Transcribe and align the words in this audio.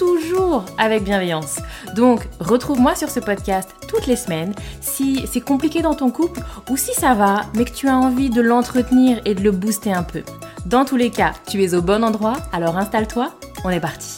toujours 0.00 0.64
avec 0.78 1.04
bienveillance. 1.04 1.60
Donc, 1.94 2.26
retrouve-moi 2.40 2.94
sur 2.94 3.10
ce 3.10 3.20
podcast 3.20 3.68
toutes 3.86 4.06
les 4.06 4.16
semaines 4.16 4.54
si 4.80 5.26
c'est 5.26 5.42
compliqué 5.42 5.82
dans 5.82 5.94
ton 5.94 6.10
couple 6.10 6.40
ou 6.70 6.78
si 6.78 6.94
ça 6.94 7.12
va, 7.12 7.42
mais 7.54 7.66
que 7.66 7.74
tu 7.74 7.86
as 7.86 7.98
envie 7.98 8.30
de 8.30 8.40
l'entretenir 8.40 9.20
et 9.26 9.34
de 9.34 9.42
le 9.42 9.50
booster 9.50 9.92
un 9.92 10.02
peu. 10.02 10.22
Dans 10.64 10.86
tous 10.86 10.96
les 10.96 11.10
cas, 11.10 11.34
tu 11.46 11.62
es 11.62 11.74
au 11.74 11.82
bon 11.82 12.02
endroit, 12.02 12.38
alors 12.50 12.78
installe-toi, 12.78 13.34
on 13.62 13.68
est 13.68 13.80
parti. 13.80 14.16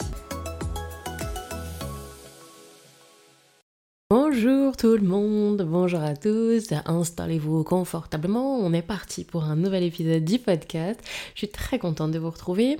Bonjour 4.09 4.77
tout 4.77 4.95
le 4.95 5.05
monde, 5.05 5.67
bonjour 5.67 6.01
à 6.01 6.15
tous, 6.15 6.71
installez-vous 6.85 7.65
confortablement, 7.65 8.57
on 8.57 8.71
est 8.71 8.81
parti 8.81 9.25
pour 9.25 9.43
un 9.43 9.57
nouvel 9.57 9.83
épisode 9.83 10.23
du 10.23 10.39
podcast. 10.39 11.01
Je 11.33 11.39
suis 11.39 11.49
très 11.49 11.77
contente 11.77 12.11
de 12.11 12.19
vous 12.19 12.29
retrouver. 12.29 12.79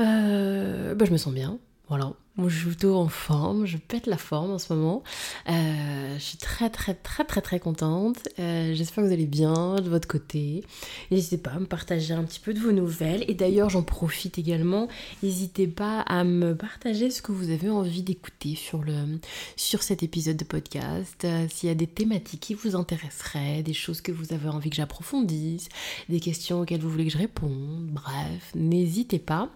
Euh, 0.00 0.94
bah, 0.94 1.04
je 1.04 1.12
me 1.12 1.18
sens 1.18 1.34
bien, 1.34 1.58
voilà, 1.92 2.10
moi, 2.36 2.48
je 2.48 2.56
suis 2.56 2.66
plutôt 2.68 2.96
en 2.96 3.08
forme, 3.08 3.66
je 3.66 3.76
pète 3.76 4.06
la 4.06 4.16
forme 4.16 4.52
en 4.52 4.58
ce 4.58 4.72
moment. 4.72 5.02
Euh, 5.50 6.14
je 6.16 6.22
suis 6.22 6.38
très, 6.38 6.70
très, 6.70 6.94
très, 6.94 7.24
très, 7.24 7.42
très 7.42 7.60
contente. 7.60 8.26
Euh, 8.38 8.72
j'espère 8.72 9.04
que 9.04 9.08
vous 9.08 9.12
allez 9.12 9.26
bien 9.26 9.74
de 9.74 9.90
votre 9.90 10.08
côté. 10.08 10.64
N'hésitez 11.10 11.36
pas 11.36 11.50
à 11.50 11.58
me 11.58 11.66
partager 11.66 12.14
un 12.14 12.24
petit 12.24 12.40
peu 12.40 12.54
de 12.54 12.58
vos 12.58 12.72
nouvelles. 12.72 13.22
Et 13.28 13.34
d'ailleurs, 13.34 13.68
j'en 13.68 13.82
profite 13.82 14.38
également. 14.38 14.88
N'hésitez 15.22 15.66
pas 15.66 16.00
à 16.00 16.24
me 16.24 16.56
partager 16.56 17.10
ce 17.10 17.20
que 17.20 17.32
vous 17.32 17.50
avez 17.50 17.68
envie 17.68 18.02
d'écouter 18.02 18.54
sur, 18.54 18.82
sur 19.56 19.82
cet 19.82 20.02
épisode 20.02 20.38
de 20.38 20.44
podcast. 20.44 21.26
Euh, 21.26 21.46
s'il 21.50 21.68
y 21.68 21.72
a 21.72 21.74
des 21.74 21.86
thématiques 21.86 22.40
qui 22.40 22.54
vous 22.54 22.76
intéresseraient, 22.76 23.62
des 23.62 23.74
choses 23.74 24.00
que 24.00 24.10
vous 24.10 24.32
avez 24.32 24.48
envie 24.48 24.70
que 24.70 24.76
j'approfondisse, 24.76 25.68
des 26.08 26.20
questions 26.20 26.62
auxquelles 26.62 26.80
vous 26.80 26.90
voulez 26.90 27.04
que 27.04 27.12
je 27.12 27.18
réponde. 27.18 27.90
Bref, 27.90 28.52
n'hésitez 28.54 29.18
pas. 29.18 29.50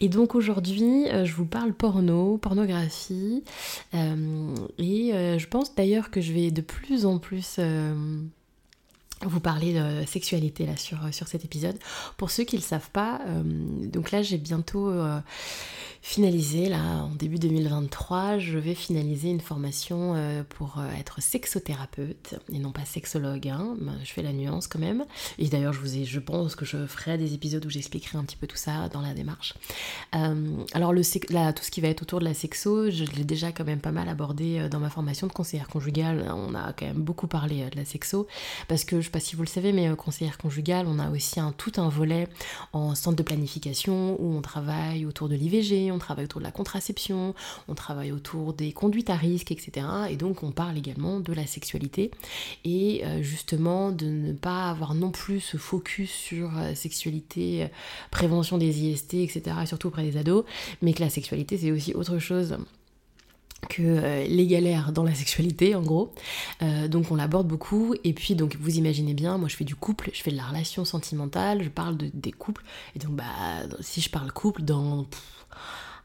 Et 0.00 0.08
donc 0.08 0.34
aujourd'hui, 0.34 1.08
je 1.24 1.34
vous 1.34 1.44
parle 1.44 1.74
porno 1.74 2.21
pornographie. 2.40 3.44
Euh, 3.94 4.54
et 4.78 5.12
euh, 5.12 5.38
je 5.38 5.46
pense 5.48 5.74
d'ailleurs 5.74 6.10
que 6.10 6.20
je 6.20 6.32
vais 6.32 6.50
de 6.50 6.62
plus 6.62 7.06
en 7.06 7.18
plus 7.18 7.56
euh, 7.58 7.94
vous 9.24 9.40
parler 9.40 9.74
de 9.74 10.06
sexualité 10.06 10.66
là 10.66 10.76
sur, 10.76 10.98
sur 11.12 11.28
cet 11.28 11.44
épisode. 11.44 11.76
Pour 12.16 12.30
ceux 12.30 12.44
qui 12.44 12.56
ne 12.56 12.60
le 12.60 12.66
savent 12.66 12.90
pas, 12.90 13.20
donc 13.44 14.10
là 14.10 14.22
j'ai 14.22 14.38
bientôt 14.38 14.92
finaliser 16.04 16.68
là 16.68 17.04
en 17.04 17.14
début 17.14 17.38
2023, 17.38 18.38
je 18.38 18.58
vais 18.58 18.74
finaliser 18.74 19.30
une 19.30 19.40
formation 19.40 20.14
euh, 20.16 20.42
pour 20.48 20.78
euh, 20.78 20.90
être 20.98 21.22
sexothérapeute 21.22 22.34
et 22.52 22.58
non 22.58 22.72
pas 22.72 22.84
sexologue. 22.84 23.46
Hein. 23.48 23.76
Ben, 23.80 23.96
je 24.02 24.12
fais 24.12 24.22
la 24.22 24.32
nuance 24.32 24.66
quand 24.66 24.80
même. 24.80 25.04
Et 25.38 25.48
d'ailleurs, 25.48 25.72
je 25.72 25.78
vous 25.78 25.96
ai, 25.96 26.04
je 26.04 26.18
pense 26.18 26.56
que 26.56 26.64
je 26.64 26.86
ferai 26.86 27.18
des 27.18 27.34
épisodes 27.34 27.64
où 27.64 27.70
j'expliquerai 27.70 28.18
un 28.18 28.24
petit 28.24 28.36
peu 28.36 28.48
tout 28.48 28.56
ça 28.56 28.88
dans 28.88 29.00
la 29.00 29.14
démarche. 29.14 29.54
Euh, 30.16 30.64
alors 30.72 30.92
le 30.92 31.02
tout 31.02 31.62
ce 31.62 31.70
qui 31.70 31.80
va 31.80 31.88
être 31.88 32.02
autour 32.02 32.18
de 32.18 32.24
la 32.24 32.34
sexo, 32.34 32.90
je 32.90 33.04
l'ai 33.04 33.24
déjà 33.24 33.52
quand 33.52 33.64
même 33.64 33.80
pas 33.80 33.92
mal 33.92 34.08
abordé 34.08 34.68
dans 34.70 34.80
ma 34.80 34.90
formation 34.90 35.28
de 35.28 35.32
conseillère 35.32 35.68
conjugale. 35.68 36.32
On 36.34 36.54
a 36.54 36.72
quand 36.72 36.86
même 36.86 37.02
beaucoup 37.02 37.28
parlé 37.28 37.68
de 37.70 37.76
la 37.76 37.84
sexo 37.84 38.26
parce 38.66 38.84
que 38.84 39.00
je 39.00 39.10
pas 39.12 39.20
si 39.20 39.36
vous 39.36 39.42
le 39.42 39.48
savez, 39.48 39.72
mais 39.72 39.94
conseillère 39.96 40.38
conjugale, 40.38 40.86
on 40.88 40.98
a 40.98 41.10
aussi 41.10 41.38
un 41.38 41.52
tout 41.52 41.72
un 41.76 41.88
volet 41.88 42.28
en 42.72 42.94
centre 42.94 43.16
de 43.16 43.22
planification 43.22 44.16
où 44.20 44.36
on 44.36 44.42
travaille 44.42 45.06
autour 45.06 45.28
de 45.28 45.34
l'IVG 45.34 45.92
on 45.92 45.98
travaille 45.98 46.24
autour 46.24 46.40
de 46.40 46.44
la 46.44 46.52
contraception, 46.52 47.34
on 47.68 47.74
travaille 47.74 48.12
autour 48.12 48.52
des 48.52 48.72
conduites 48.72 49.10
à 49.10 49.16
risque, 49.16 49.52
etc. 49.52 49.86
Et 50.10 50.16
donc 50.16 50.42
on 50.42 50.50
parle 50.50 50.78
également 50.78 51.20
de 51.20 51.32
la 51.32 51.46
sexualité 51.46 52.10
et 52.64 53.02
euh, 53.04 53.22
justement 53.22 53.90
de 53.90 54.06
ne 54.06 54.32
pas 54.32 54.70
avoir 54.70 54.94
non 54.94 55.10
plus 55.10 55.40
ce 55.40 55.56
focus 55.56 56.10
sur 56.10 56.58
euh, 56.58 56.74
sexualité, 56.74 57.64
euh, 57.64 57.68
prévention 58.10 58.58
des 58.58 58.84
IST, 58.84 59.14
etc. 59.14 59.56
surtout 59.66 59.88
auprès 59.88 60.02
des 60.02 60.16
ados, 60.16 60.44
mais 60.80 60.92
que 60.92 61.00
la 61.00 61.10
sexualité 61.10 61.58
c'est 61.58 61.70
aussi 61.70 61.94
autre 61.94 62.18
chose 62.18 62.56
que 63.68 64.26
les 64.26 64.46
galères 64.46 64.92
dans 64.92 65.04
la 65.04 65.14
sexualité 65.14 65.74
en 65.74 65.82
gros. 65.82 66.12
donc 66.88 67.10
on 67.10 67.16
l'aborde 67.16 67.46
beaucoup 67.46 67.94
et 68.04 68.12
puis 68.12 68.34
donc 68.34 68.56
vous 68.60 68.76
imaginez 68.76 69.14
bien, 69.14 69.38
moi 69.38 69.48
je 69.48 69.56
fais 69.56 69.64
du 69.64 69.76
couple, 69.76 70.10
je 70.12 70.22
fais 70.22 70.30
de 70.30 70.36
la 70.36 70.44
relation 70.44 70.84
sentimentale, 70.84 71.62
je 71.62 71.68
parle 71.68 71.96
de, 71.96 72.10
des 72.12 72.32
couples 72.32 72.64
et 72.94 72.98
donc 72.98 73.12
bah 73.12 73.24
si 73.80 74.00
je 74.00 74.10
parle 74.10 74.32
couple 74.32 74.62
dans 74.62 75.06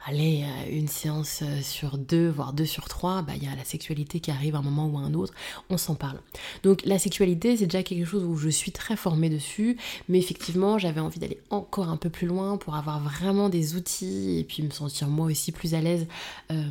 allez, 0.07 0.43
euh, 0.43 0.71
une 0.71 0.87
séance 0.87 1.41
euh, 1.43 1.61
sur 1.61 1.97
deux, 1.97 2.29
voire 2.29 2.53
deux 2.53 2.65
sur 2.65 2.87
trois, 2.87 3.21
bah, 3.21 3.33
il 3.35 3.43
y 3.43 3.47
a 3.47 3.55
la 3.55 3.65
sexualité 3.65 4.19
qui 4.19 4.31
arrive 4.31 4.55
à 4.55 4.59
un 4.59 4.61
moment 4.61 4.87
ou 4.87 4.97
à 4.97 5.01
un 5.01 5.13
autre, 5.13 5.33
on 5.69 5.77
s'en 5.77 5.95
parle. 5.95 6.19
Donc 6.63 6.81
la 6.85 6.97
sexualité, 6.97 7.57
c'est 7.57 7.65
déjà 7.65 7.83
quelque 7.83 8.05
chose 8.05 8.23
où 8.23 8.37
je 8.37 8.49
suis 8.49 8.71
très 8.71 8.95
formée 8.95 9.29
dessus, 9.29 9.77
mais 10.07 10.17
effectivement, 10.19 10.77
j'avais 10.77 11.01
envie 11.01 11.19
d'aller 11.19 11.39
encore 11.49 11.89
un 11.89 11.97
peu 11.97 12.09
plus 12.09 12.27
loin 12.27 12.57
pour 12.57 12.75
avoir 12.75 12.99
vraiment 13.01 13.49
des 13.49 13.75
outils 13.75 14.39
et 14.39 14.43
puis 14.43 14.63
me 14.63 14.71
sentir 14.71 15.07
moi 15.07 15.27
aussi 15.27 15.51
plus 15.51 15.73
à 15.73 15.81
l'aise 15.81 16.07
euh, 16.51 16.63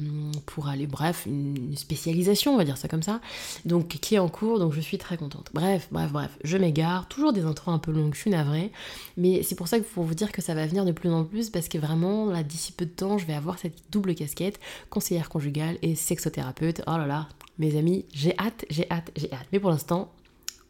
pour 0.47 0.69
aller, 0.69 0.87
bref, 0.87 1.25
une 1.27 1.77
spécialisation, 1.77 2.55
on 2.55 2.57
va 2.57 2.65
dire 2.65 2.79
ça 2.79 2.89
comme 2.89 3.03
ça, 3.03 3.21
donc 3.65 3.89
qui 3.89 4.15
est 4.15 4.19
en 4.19 4.29
cours, 4.29 4.59
donc 4.59 4.73
je 4.73 4.81
suis 4.81 4.99
très 4.99 5.17
contente. 5.17 5.51
Bref, 5.53 5.89
bref, 5.91 6.11
bref, 6.11 6.31
je 6.43 6.57
m'égare, 6.57 7.07
toujours 7.09 7.33
des 7.33 7.43
intros 7.43 7.75
un 7.75 7.79
peu 7.79 7.93
longues, 7.93 8.15
je 8.15 8.21
suis 8.21 8.31
navrée, 8.31 8.73
mais 9.17 9.43
c'est 9.43 9.55
pour 9.55 9.69
ça 9.69 9.79
que 9.79 9.85
pour 9.85 10.05
vous 10.05 10.15
dire 10.15 10.33
que 10.33 10.41
ça 10.41 10.55
va 10.55 10.67
venir 10.67 10.85
de 10.85 10.93
plus 10.93 11.11
en 11.11 11.25
plus 11.25 11.51
parce 11.51 11.69
que 11.69 11.77
vraiment, 11.79 12.27
là, 12.27 12.43
d'ici 12.43 12.73
peu 12.73 12.87
de 12.87 12.91
temps, 12.91 13.19
je 13.19 13.26
vais 13.27 13.35
avoir 13.35 13.59
cette 13.59 13.75
double 13.91 14.15
casquette, 14.15 14.61
conseillère 14.91 15.29
conjugale 15.29 15.79
et 15.83 15.95
sexothérapeute. 15.95 16.83
Oh 16.87 16.97
là 16.97 17.07
là, 17.07 17.29
mes 17.59 17.77
amis, 17.77 18.05
j'ai 18.13 18.37
hâte, 18.39 18.65
j'ai 18.71 18.91
hâte, 18.91 19.11
j'ai 19.17 19.33
hâte. 19.33 19.47
Mais 19.53 19.61
pour 19.61 19.71
l'instant, 19.71 20.13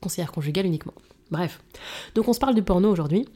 conseillère 0.01 0.33
conjugale 0.33 0.67
uniquement. 0.67 0.95
Bref. 1.31 1.61
Donc 2.15 2.29
on 2.29 2.33
se 2.33 2.39
parle 2.39 2.55
du 2.55 2.63
porno 2.63 2.91
aujourd'hui. 2.91 3.27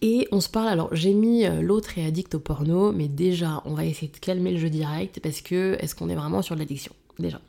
Et 0.00 0.28
on 0.30 0.40
se 0.40 0.48
parle, 0.48 0.68
alors 0.68 0.94
j'ai 0.94 1.12
mis 1.12 1.44
euh, 1.44 1.60
l'autre 1.60 1.98
est 1.98 2.06
addict 2.06 2.34
au 2.34 2.40
porno, 2.40 2.92
mais 2.92 3.08
déjà 3.08 3.62
on 3.64 3.74
va 3.74 3.84
essayer 3.84 4.10
de 4.10 4.16
calmer 4.16 4.52
le 4.52 4.58
jeu 4.58 4.70
direct 4.70 5.20
parce 5.20 5.40
que 5.40 5.76
est-ce 5.80 5.94
qu'on 5.94 6.08
est 6.08 6.14
vraiment 6.14 6.42
sur 6.42 6.54
l'addiction? 6.54 6.94
Déjà. 7.18 7.40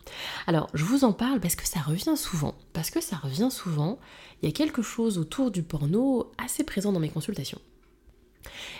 Alors 0.48 0.68
je 0.74 0.84
vous 0.84 1.04
en 1.06 1.14
parle 1.14 1.40
parce 1.40 1.56
que 1.56 1.66
ça 1.68 1.80
revient 1.80 2.18
souvent. 2.18 2.56
Parce 2.74 2.90
que 2.90 3.00
ça 3.02 3.16
revient 3.16 3.50
souvent, 3.52 4.00
il 4.42 4.48
y 4.48 4.50
a 4.50 4.52
quelque 4.52 4.82
chose 4.82 5.18
autour 5.18 5.52
du 5.52 5.64
porno 5.64 6.32
assez 6.38 6.64
présent 6.64 6.92
dans 6.92 7.00
mes 7.00 7.10
consultations. 7.10 7.60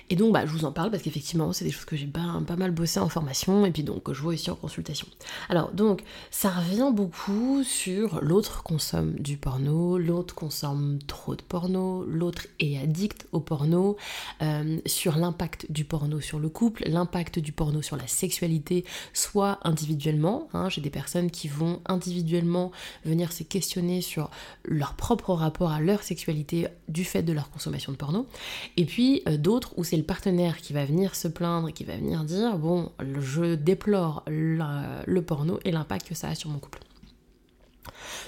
Et 0.10 0.16
donc 0.16 0.34
bah, 0.34 0.46
je 0.46 0.52
vous 0.52 0.66
en 0.66 0.72
parle 0.72 0.92
parce 0.92 1.04
qu'effectivement 1.04 1.54
c'est 1.54 1.66
des 1.66 1.72
choses 1.72 1.86
que 1.86 1.96
j'ai 1.96 2.08
pas, 2.08 2.42
pas, 2.46 2.56
mal 2.56 2.72
bossé 2.72 3.00
en 3.00 3.10
formation 3.10 3.66
et 3.66 3.72
puis 3.72 3.84
donc 3.84 4.04
que 4.04 4.14
je 4.14 4.22
vois 4.22 4.34
aussi 4.34 4.50
en 4.50 4.56
consultation. 4.56 5.08
Alors 5.50 5.72
donc 5.72 6.04
ça 6.30 6.50
revient 6.50 6.92
beaucoup 6.94 7.64
sur 7.64 8.22
l'autre 8.22 8.64
consomme 8.64 9.14
du 9.16 9.38
porno, 9.38 9.98
l'autre 9.98 10.36
consomme 10.36 11.00
trop 11.08 11.36
de 11.36 11.42
porno, 11.42 12.04
l'autre 12.06 12.48
est 12.60 12.78
addict 12.78 13.28
au 13.32 13.40
porno, 13.40 13.98
euh, 14.42 14.80
sur 14.86 15.18
l'impact 15.18 15.72
du 15.72 15.86
porno 15.86 16.20
sur 16.20 16.40
le 16.40 16.50
couple, 16.50 16.84
l'impact 16.88 17.40
du 17.40 17.52
porno 17.52 17.82
sur 17.82 17.98
la 17.98 18.08
sexualité, 18.08 18.86
soit 19.14 19.60
individuellement, 19.64 20.48
hein, 20.54 20.70
j'ai 20.70 20.82
des 20.82 20.90
personnes 20.90 21.32
qui 21.32 21.48
vont 21.48 21.82
individuellement 21.86 22.72
venir 23.06 23.32
se 23.32 23.44
questionner 23.44 24.02
sur 24.02 24.30
leur 24.66 24.94
propre 24.94 25.34
rapport 25.34 25.72
à 25.72 25.80
leur 25.80 26.04
sexualité 26.04 26.68
du 26.88 27.04
fait 27.04 27.24
de 27.24 27.34
leur 27.34 27.50
consommation 27.50 27.92
de 27.92 27.98
porno, 27.98 28.28
et 28.78 28.86
puis 28.86 29.24
euh, 29.28 29.38
où 29.78 29.84
c'est 29.84 29.98
le 29.98 30.04
partenaire 30.04 30.58
qui 30.58 30.74
va 30.74 30.86
venir 30.86 31.16
se 31.16 31.28
plaindre 31.28 31.72
qui 31.72 31.84
va 31.84 31.96
venir 31.96 32.24
dire 32.24 32.58
bon, 32.58 32.92
je 33.20 33.56
déplore 33.56 34.24
le, 34.28 35.20
porno 35.22 35.60
et 35.66 35.72
l'impact 35.72 36.08
que 36.08 36.16
ça 36.16 36.30
a 36.30 36.36
sur 36.36 36.50
mon 36.50 36.60
couple. 36.60 36.80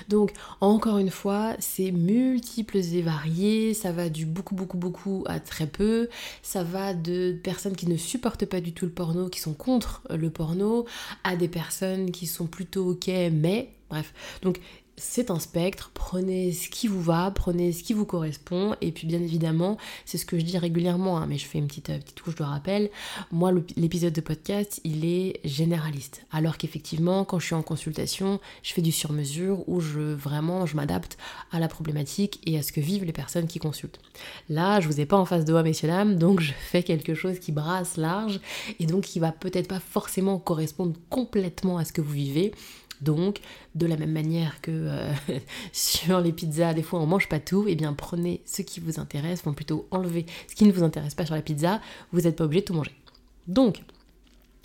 Donc, 0.09 0.33
encore 0.59 0.97
une 0.97 1.09
fois, 1.09 1.55
c'est 1.59 1.91
multiples 1.91 2.77
et 2.77 3.01
variés, 3.01 3.73
ça 3.73 3.91
va 3.91 4.09
du 4.09 4.25
beaucoup, 4.25 4.55
beaucoup, 4.55 4.77
beaucoup 4.77 5.23
à 5.27 5.39
très 5.39 5.67
peu, 5.67 6.09
ça 6.41 6.63
va 6.63 6.93
de 6.93 7.39
personnes 7.43 7.75
qui 7.75 7.87
ne 7.87 7.97
supportent 7.97 8.45
pas 8.45 8.59
du 8.59 8.73
tout 8.73 8.85
le 8.85 8.91
porno, 8.91 9.29
qui 9.29 9.39
sont 9.39 9.53
contre 9.53 10.01
le 10.09 10.29
porno, 10.29 10.85
à 11.23 11.35
des 11.35 11.47
personnes 11.47 12.11
qui 12.11 12.27
sont 12.27 12.47
plutôt 12.47 12.91
ok, 12.91 13.07
mais, 13.31 13.69
bref. 13.89 14.13
Donc, 14.41 14.59
c'est 14.97 15.31
un 15.31 15.39
spectre, 15.39 15.91
prenez 15.93 16.53
ce 16.53 16.69
qui 16.69 16.87
vous 16.87 17.01
va, 17.01 17.31
prenez 17.31 17.71
ce 17.71 17.83
qui 17.83 17.93
vous 17.93 18.05
correspond, 18.05 18.75
et 18.81 18.91
puis 18.91 19.07
bien 19.07 19.21
évidemment, 19.21 19.77
c'est 20.05 20.17
ce 20.17 20.25
que 20.25 20.37
je 20.37 20.43
dis 20.43 20.57
régulièrement, 20.57 21.17
hein, 21.17 21.25
mais 21.27 21.37
je 21.37 21.45
fais 21.45 21.57
une 21.57 21.67
petite, 21.67 21.87
petite 21.87 22.21
couche 22.21 22.35
de 22.35 22.43
rappel, 22.43 22.89
moi 23.31 23.51
l'épisode 23.75 24.13
de 24.13 24.21
podcast, 24.21 24.79
il 24.83 25.05
est 25.05 25.39
généraliste, 25.43 26.25
alors 26.31 26.57
qu'effectivement, 26.57 27.25
quand 27.25 27.39
je 27.39 27.47
suis 27.47 27.55
en 27.55 27.63
consultation, 27.63 28.39
je 28.61 28.73
fais 28.73 28.81
du 28.81 28.91
sur-mesure, 28.91 29.67
où 29.67 29.79
je 29.79 29.99
vraiment, 29.99 30.65
je 30.65 30.75
m'adapte 30.75 31.17
à 31.51 31.59
la 31.59 31.67
problématique 31.67 32.39
et 32.45 32.57
à 32.57 32.63
ce 32.63 32.71
que 32.71 32.81
vivent 32.81 33.05
les 33.05 33.13
personnes 33.13 33.47
qui 33.47 33.59
consultent. 33.59 33.99
Là, 34.49 34.79
je 34.79 34.87
vous 34.87 34.99
ai 34.99 35.05
pas 35.05 35.17
en 35.17 35.25
face 35.25 35.45
de 35.45 35.51
moi, 35.51 35.63
messieurs 35.63 35.87
dames, 35.87 36.17
donc 36.17 36.39
je 36.39 36.53
fais 36.53 36.83
quelque 36.83 37.15
chose 37.15 37.39
qui 37.39 37.51
brasse 37.51 37.97
large, 37.97 38.39
et 38.79 38.85
donc 38.85 39.03
qui 39.03 39.19
va 39.19 39.31
peut-être 39.31 39.67
pas 39.67 39.79
forcément 39.79 40.37
correspondre 40.39 40.95
complètement 41.09 41.77
à 41.77 41.85
ce 41.85 41.93
que 41.93 42.01
vous 42.01 42.13
vivez, 42.13 42.53
Donc, 43.01 43.39
de 43.75 43.85
la 43.85 43.97
même 43.97 44.11
manière 44.11 44.61
que 44.61 44.71
euh, 44.71 45.11
sur 45.71 46.21
les 46.21 46.31
pizzas, 46.31 46.73
des 46.73 46.83
fois 46.83 46.99
on 46.99 47.05
mange 47.05 47.27
pas 47.27 47.39
tout, 47.39 47.67
et 47.67 47.71
eh 47.71 47.75
bien 47.75 47.93
prenez 47.93 48.41
ce 48.45 48.61
qui 48.61 48.79
vous 48.79 48.99
intéresse, 48.99 49.39
enfin 49.41 49.53
plutôt 49.53 49.87
enlevez 49.91 50.25
ce 50.47 50.55
qui 50.55 50.65
ne 50.65 50.71
vous 50.71 50.83
intéresse 50.83 51.15
pas 51.15 51.25
sur 51.25 51.35
la 51.35 51.41
pizza, 51.41 51.81
vous 52.11 52.21
n'êtes 52.21 52.35
pas 52.35 52.45
obligé 52.45 52.61
de 52.61 52.65
tout 52.65 52.73
manger. 52.73 52.93
Donc, 53.47 53.81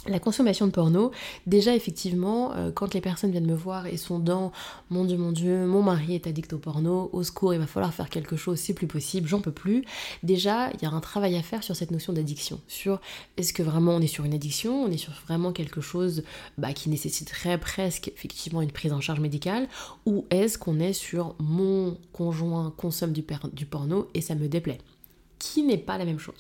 la 0.09 0.19
consommation 0.19 0.67
de 0.67 0.73
porno, 0.73 1.13
déjà 1.47 1.75
effectivement, 1.75 2.53
euh, 2.55 2.71
quand 2.73 2.95
les 2.95 3.01
personnes 3.01 3.31
viennent 3.31 3.47
me 3.47 3.55
voir 3.55 3.87
et 3.87 3.97
sont 3.97 4.19
dans 4.19 4.53
mon 4.91 5.05
dieu, 5.05 5.17
mon 5.17 5.33
dieu, 5.33 5.67
mon 5.67 5.83
mari 5.83 6.15
est 6.15 6.27
addict 6.27 6.53
au 6.53 6.59
porno, 6.59 7.11
au 7.13 7.23
secours, 7.23 7.55
il 7.55 7.61
va 7.61 7.67
falloir 7.67 7.93
faire 7.93 8.09
quelque 8.09 8.37
chose, 8.37 8.59
c'est 8.59 8.75
plus 8.75 8.87
possible, 8.87 9.29
j'en 9.29 9.41
peux 9.41 9.53
plus. 9.53 9.85
Déjà, 10.23 10.71
il 10.71 10.83
y 10.83 10.87
a 10.87 10.91
un 10.91 11.01
travail 11.01 11.37
à 11.37 11.43
faire 11.43 11.63
sur 11.63 11.77
cette 11.77 11.91
notion 11.91 12.13
d'addiction. 12.13 12.61
Sur 12.69 13.01
est-ce 13.37 13.53
que 13.53 13.63
vraiment 13.63 13.97
on 13.97 14.01
est 14.01 14.07
sur 14.07 14.25
une 14.25 14.35
addiction, 14.35 14.85
on 14.85 14.91
est 14.91 14.97
sur 14.97 15.13
vraiment 15.27 15.53
quelque 15.53 15.81
chose 15.81 16.23
bah, 16.57 16.73
qui 16.73 16.89
nécessiterait 16.91 17.59
presque 17.59 18.09
effectivement 18.09 18.63
une 18.63 18.73
prise 18.73 18.93
en 18.93 19.01
charge 19.01 19.21
médicale, 19.21 19.69
ou 20.07 20.25
est-ce 20.31 20.59
qu'on 20.59 20.81
est 20.81 20.93
sur 20.93 21.35
mon 21.39 21.97
conjoint 22.13 22.73
consomme 22.77 23.13
du, 23.13 23.25
du 23.53 23.67
porno 23.67 24.09
et 24.15 24.21
ça 24.21 24.35
me 24.35 24.49
déplaît? 24.49 24.79
Qui 25.39 25.63
n'est 25.63 25.79
pas 25.79 25.99
la 25.99 26.05
même 26.05 26.19
chose. 26.19 26.35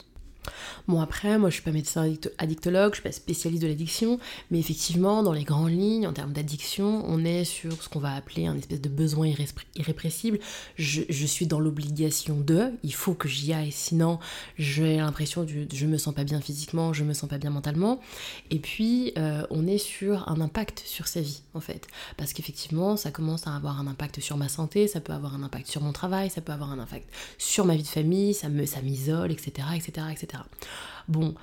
Bon 0.86 1.00
après, 1.00 1.38
moi 1.38 1.50
je 1.50 1.54
suis 1.54 1.62
pas 1.62 1.70
médecin 1.70 2.10
addictologue, 2.38 2.92
je 2.92 2.96
suis 2.96 3.02
pas 3.02 3.12
spécialiste 3.12 3.62
de 3.62 3.68
l'addiction, 3.68 4.18
mais 4.50 4.58
effectivement 4.58 5.22
dans 5.22 5.32
les 5.32 5.44
grandes 5.44 5.70
lignes, 5.70 6.06
en 6.06 6.12
termes 6.12 6.32
d'addiction, 6.32 7.04
on 7.06 7.24
est 7.24 7.44
sur 7.44 7.82
ce 7.82 7.88
qu'on 7.88 7.98
va 7.98 8.14
appeler 8.14 8.46
un 8.46 8.56
espèce 8.56 8.80
de 8.80 8.88
besoin 8.88 9.30
irrépressible. 9.76 10.38
Je, 10.76 11.26
suis 11.26 11.46
dans 11.46 11.60
l'obligation 11.60 12.40
de, 12.40 12.70
il 12.82 12.94
faut 12.94 13.12
que 13.12 13.28
j'y 13.28 13.52
aille, 13.52 13.72
sinon 13.72 14.18
j'ai 14.56 14.96
l'impression 14.96 15.44
que 15.44 15.52
je 15.70 15.86
me 15.86 15.98
sens 15.98 16.14
pas 16.14 16.24
bien 16.24 16.40
physiquement, 16.40 16.94
je 16.94 17.04
me 17.04 17.12
sens 17.12 17.28
pas 17.28 17.38
bien 17.38 17.50
mentalement. 17.50 18.00
Et 18.50 18.58
puis 18.58 19.12
euh, 19.18 19.46
on 19.50 19.66
est 19.66 19.78
sur 19.78 20.28
un 20.28 20.40
impact 20.40 20.82
sur 20.86 21.06
sa 21.06 21.20
vie 21.20 21.42
en 21.52 21.60
fait, 21.60 21.86
parce 22.16 22.32
qu'effectivement 22.32 22.96
ça 22.96 23.10
commence 23.10 23.46
à 23.46 23.54
avoir 23.54 23.78
un 23.78 23.86
impact 23.86 24.20
sur 24.20 24.38
ma 24.38 24.48
santé, 24.48 24.88
ça 24.88 25.00
peut 25.00 25.12
avoir 25.12 25.34
un 25.34 25.42
impact 25.42 25.68
sur 25.68 25.82
mon 25.82 25.92
travail, 25.92 26.30
ça 26.30 26.40
peut 26.40 26.52
avoir 26.52 26.72
un 26.72 26.78
impact 26.78 27.08
sur 27.36 27.66
ma 27.66 27.76
vie 27.76 27.82
de 27.82 27.88
famille, 27.88 28.32
ça 28.32 28.48
ça 28.66 28.82
m'isole, 28.82 29.32
etc., 29.32 29.68
etc., 29.76 30.06
etc. 30.10 30.27
Bon, 31.08 31.34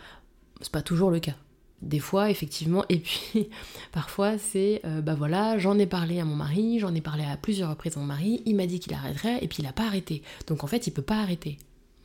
c'est 0.62 0.72
pas 0.72 0.82
toujours 0.82 1.12
le 1.12 1.20
cas. 1.20 1.36
Des 1.82 2.00
fois, 2.00 2.32
effectivement, 2.32 2.84
et 2.90 3.00
puis 3.00 3.50
parfois 3.92 4.38
c'est, 4.38 4.82
euh, 4.86 5.02
bah 5.02 5.14
voilà, 5.14 5.58
j'en 5.58 5.78
ai 5.78 5.86
parlé 5.86 6.20
à 6.20 6.26
mon 6.26 6.36
mari, 6.36 6.80
j'en 6.80 6.96
ai 6.96 7.02
parlé 7.02 7.24
à 7.24 7.38
plusieurs 7.38 7.70
reprises 7.70 7.98
à 7.98 8.00
mon 8.00 8.06
mari, 8.06 8.42
il 8.46 8.56
m'a 8.56 8.66
dit 8.66 8.80
qu'il 8.80 8.94
arrêterait, 8.94 9.44
et 9.44 9.48
puis 9.48 9.58
il 9.60 9.68
a 9.68 9.74
pas 9.74 9.86
arrêté. 9.86 10.24
Donc 10.48 10.64
en 10.64 10.68
fait, 10.68 10.88
il 10.88 10.92
peut 10.92 11.02
pas 11.02 11.20
arrêter. 11.20 11.58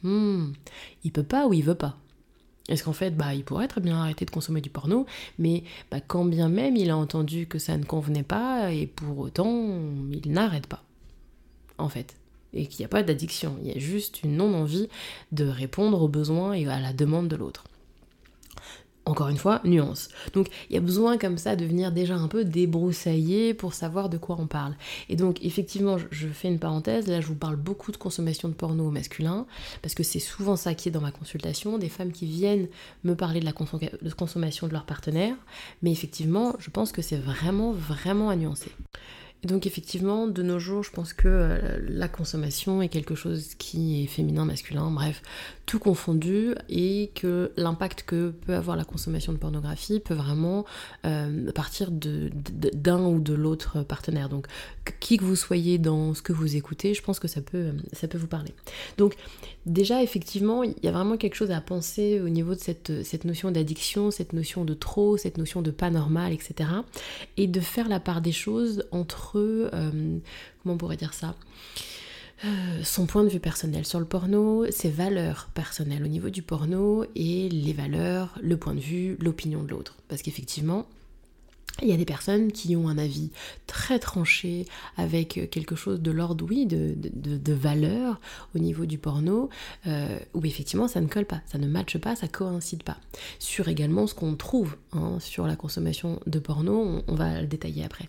Hmm, 0.02 0.52
il 1.04 1.12
peut 1.12 1.22
pas 1.22 1.46
ou 1.46 1.54
il 1.54 1.62
veut 1.62 1.74
pas. 1.74 1.96
Est-ce 2.68 2.84
qu'en 2.84 2.92
fait, 2.92 3.16
bah, 3.16 3.34
il 3.34 3.44
pourrait 3.44 3.68
très 3.68 3.80
bien 3.80 3.96
arrêter 3.96 4.24
de 4.24 4.30
consommer 4.30 4.60
du 4.60 4.70
porno, 4.70 5.06
mais 5.38 5.64
bah, 5.90 6.00
quand 6.00 6.24
bien 6.24 6.48
même 6.48 6.76
il 6.76 6.90
a 6.90 6.96
entendu 6.96 7.46
que 7.46 7.58
ça 7.58 7.76
ne 7.76 7.84
convenait 7.84 8.22
pas, 8.22 8.72
et 8.72 8.86
pour 8.86 9.18
autant, 9.18 9.50
il 10.12 10.32
n'arrête 10.32 10.66
pas. 10.66 10.82
En 11.78 11.88
fait 11.88 12.19
et 12.54 12.66
qu'il 12.66 12.80
n'y 12.80 12.86
a 12.86 12.88
pas 12.88 13.02
d'addiction, 13.02 13.56
il 13.62 13.68
y 13.68 13.76
a 13.76 13.78
juste 13.78 14.22
une 14.22 14.36
non-envie 14.36 14.88
de 15.32 15.44
répondre 15.44 16.02
aux 16.02 16.08
besoins 16.08 16.52
et 16.52 16.66
à 16.66 16.80
la 16.80 16.92
demande 16.92 17.28
de 17.28 17.36
l'autre. 17.36 17.64
Encore 19.06 19.28
une 19.28 19.38
fois, 19.38 19.60
nuance. 19.64 20.08
Donc 20.34 20.48
il 20.68 20.74
y 20.74 20.76
a 20.76 20.80
besoin 20.80 21.16
comme 21.16 21.38
ça 21.38 21.56
de 21.56 21.64
venir 21.64 21.90
déjà 21.90 22.14
un 22.14 22.28
peu 22.28 22.44
débroussailler 22.44 23.54
pour 23.54 23.72
savoir 23.72 24.08
de 24.08 24.18
quoi 24.18 24.36
on 24.38 24.46
parle. 24.46 24.76
Et 25.08 25.16
donc 25.16 25.42
effectivement, 25.42 25.96
je 26.10 26.28
fais 26.28 26.48
une 26.48 26.58
parenthèse, 26.58 27.08
là 27.08 27.20
je 27.20 27.26
vous 27.26 27.34
parle 27.34 27.56
beaucoup 27.56 27.92
de 27.92 27.96
consommation 27.96 28.48
de 28.48 28.54
porno 28.54 28.86
au 28.86 28.90
masculin, 28.90 29.46
parce 29.82 29.94
que 29.94 30.02
c'est 30.02 30.20
souvent 30.20 30.54
ça 30.54 30.74
qui 30.74 30.90
est 30.90 30.92
dans 30.92 31.00
ma 31.00 31.12
consultation, 31.12 31.78
des 31.78 31.88
femmes 31.88 32.12
qui 32.12 32.26
viennent 32.26 32.68
me 33.02 33.14
parler 33.16 33.40
de 33.40 33.46
la 33.46 34.12
consommation 34.12 34.68
de 34.68 34.72
leur 34.72 34.84
partenaire, 34.84 35.34
mais 35.82 35.90
effectivement, 35.90 36.54
je 36.58 36.70
pense 36.70 36.92
que 36.92 37.02
c'est 37.02 37.16
vraiment, 37.16 37.72
vraiment 37.72 38.28
à 38.28 38.36
nuancer 38.36 38.70
donc 39.42 39.66
effectivement, 39.66 40.26
de 40.26 40.42
nos 40.42 40.58
jours, 40.58 40.82
je 40.82 40.90
pense 40.90 41.14
que 41.14 41.26
euh, 41.26 41.78
la 41.88 42.08
consommation 42.08 42.82
est 42.82 42.88
quelque 42.88 43.14
chose 43.14 43.54
qui 43.56 44.04
est 44.04 44.06
féminin, 44.06 44.44
masculin, 44.44 44.90
bref, 44.90 45.22
tout 45.64 45.78
confondu, 45.78 46.54
et 46.68 47.10
que 47.14 47.50
l'impact 47.56 48.02
que 48.02 48.30
peut 48.30 48.54
avoir 48.54 48.76
la 48.76 48.84
consommation 48.84 49.32
de 49.32 49.38
pornographie 49.38 49.98
peut 50.00 50.14
vraiment 50.14 50.66
euh, 51.06 51.50
partir 51.52 51.90
d'un 51.90 53.02
ou 53.02 53.18
de 53.18 53.32
l'autre 53.32 53.82
partenaire. 53.82 54.28
Donc 54.28 54.46
qui 54.98 55.16
que 55.16 55.24
vous 55.24 55.36
soyez 55.36 55.78
dans 55.78 56.12
ce 56.12 56.20
que 56.20 56.34
vous 56.34 56.56
écoutez, 56.56 56.92
je 56.92 57.02
pense 57.02 57.18
que 57.18 57.28
ça 57.28 57.40
peut, 57.40 57.72
ça 57.92 58.08
peut 58.08 58.18
vous 58.18 58.26
parler. 58.26 58.52
Donc 58.98 59.14
déjà, 59.64 60.02
effectivement, 60.02 60.62
il 60.64 60.74
y 60.82 60.88
a 60.88 60.92
vraiment 60.92 61.16
quelque 61.16 61.36
chose 61.36 61.50
à 61.50 61.60
penser 61.62 62.20
au 62.20 62.28
niveau 62.28 62.54
de 62.54 62.60
cette, 62.60 63.04
cette 63.04 63.24
notion 63.24 63.50
d'addiction, 63.50 64.10
cette 64.10 64.34
notion 64.34 64.66
de 64.66 64.74
trop, 64.74 65.16
cette 65.16 65.38
notion 65.38 65.62
de 65.62 65.70
pas 65.70 65.88
normal, 65.88 66.32
etc. 66.32 66.68
Et 67.38 67.46
de 67.46 67.60
faire 67.60 67.88
la 67.88 68.00
part 68.00 68.20
des 68.20 68.32
choses 68.32 68.84
entre 68.90 69.29
euh, 69.38 70.18
comment 70.62 70.74
on 70.74 70.78
pourrait 70.78 70.96
dire 70.96 71.14
ça 71.14 71.34
euh, 72.44 72.82
son 72.84 73.04
point 73.04 73.22
de 73.22 73.28
vue 73.28 73.40
personnel 73.40 73.84
sur 73.84 74.00
le 74.00 74.06
porno, 74.06 74.64
ses 74.70 74.88
valeurs 74.88 75.50
personnelles 75.52 76.02
au 76.02 76.08
niveau 76.08 76.30
du 76.30 76.40
porno 76.40 77.04
et 77.14 77.50
les 77.50 77.74
valeurs, 77.74 78.34
le 78.40 78.56
point 78.56 78.74
de 78.74 78.80
vue, 78.80 79.18
l'opinion 79.20 79.62
de 79.62 79.68
l'autre. 79.68 79.96
Parce 80.08 80.22
qu'effectivement, 80.22 80.86
il 81.82 81.88
y 81.88 81.92
a 81.92 81.96
des 81.96 82.04
personnes 82.04 82.52
qui 82.52 82.76
ont 82.76 82.88
un 82.88 82.98
avis 82.98 83.30
très 83.66 83.98
tranché 83.98 84.66
avec 84.96 85.48
quelque 85.50 85.76
chose 85.76 86.00
de 86.00 86.10
l'ordre, 86.10 86.44
oui, 86.48 86.66
de, 86.66 87.52
valeur 87.52 88.20
au 88.54 88.58
niveau 88.58 88.86
du 88.86 88.98
porno, 88.98 89.48
euh, 89.86 90.18
où 90.34 90.44
effectivement 90.44 90.88
ça 90.88 91.00
ne 91.00 91.06
colle 91.06 91.26
pas, 91.26 91.40
ça 91.46 91.58
ne 91.58 91.66
matche 91.66 91.98
pas, 91.98 92.16
ça 92.16 92.28
coïncide 92.28 92.82
pas. 92.82 92.96
Sur 93.38 93.68
également 93.68 94.06
ce 94.06 94.14
qu'on 94.14 94.34
trouve 94.34 94.76
hein, 94.92 95.18
sur 95.20 95.46
la 95.46 95.56
consommation 95.56 96.20
de 96.26 96.38
porno, 96.38 97.02
on, 97.06 97.14
va 97.14 97.40
le 97.40 97.46
détailler 97.46 97.84
après. 97.84 98.08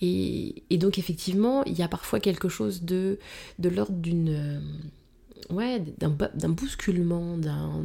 Et, 0.00 0.62
donc 0.72 0.98
effectivement, 0.98 1.64
il 1.64 1.78
y 1.78 1.82
a 1.82 1.88
parfois 1.88 2.20
quelque 2.20 2.48
chose 2.48 2.82
de, 2.82 3.18
de 3.58 3.68
l'ordre 3.68 3.96
d'une 3.96 4.60
d'un 5.50 6.48
bousculement, 6.48 7.36
d'un 7.36 7.82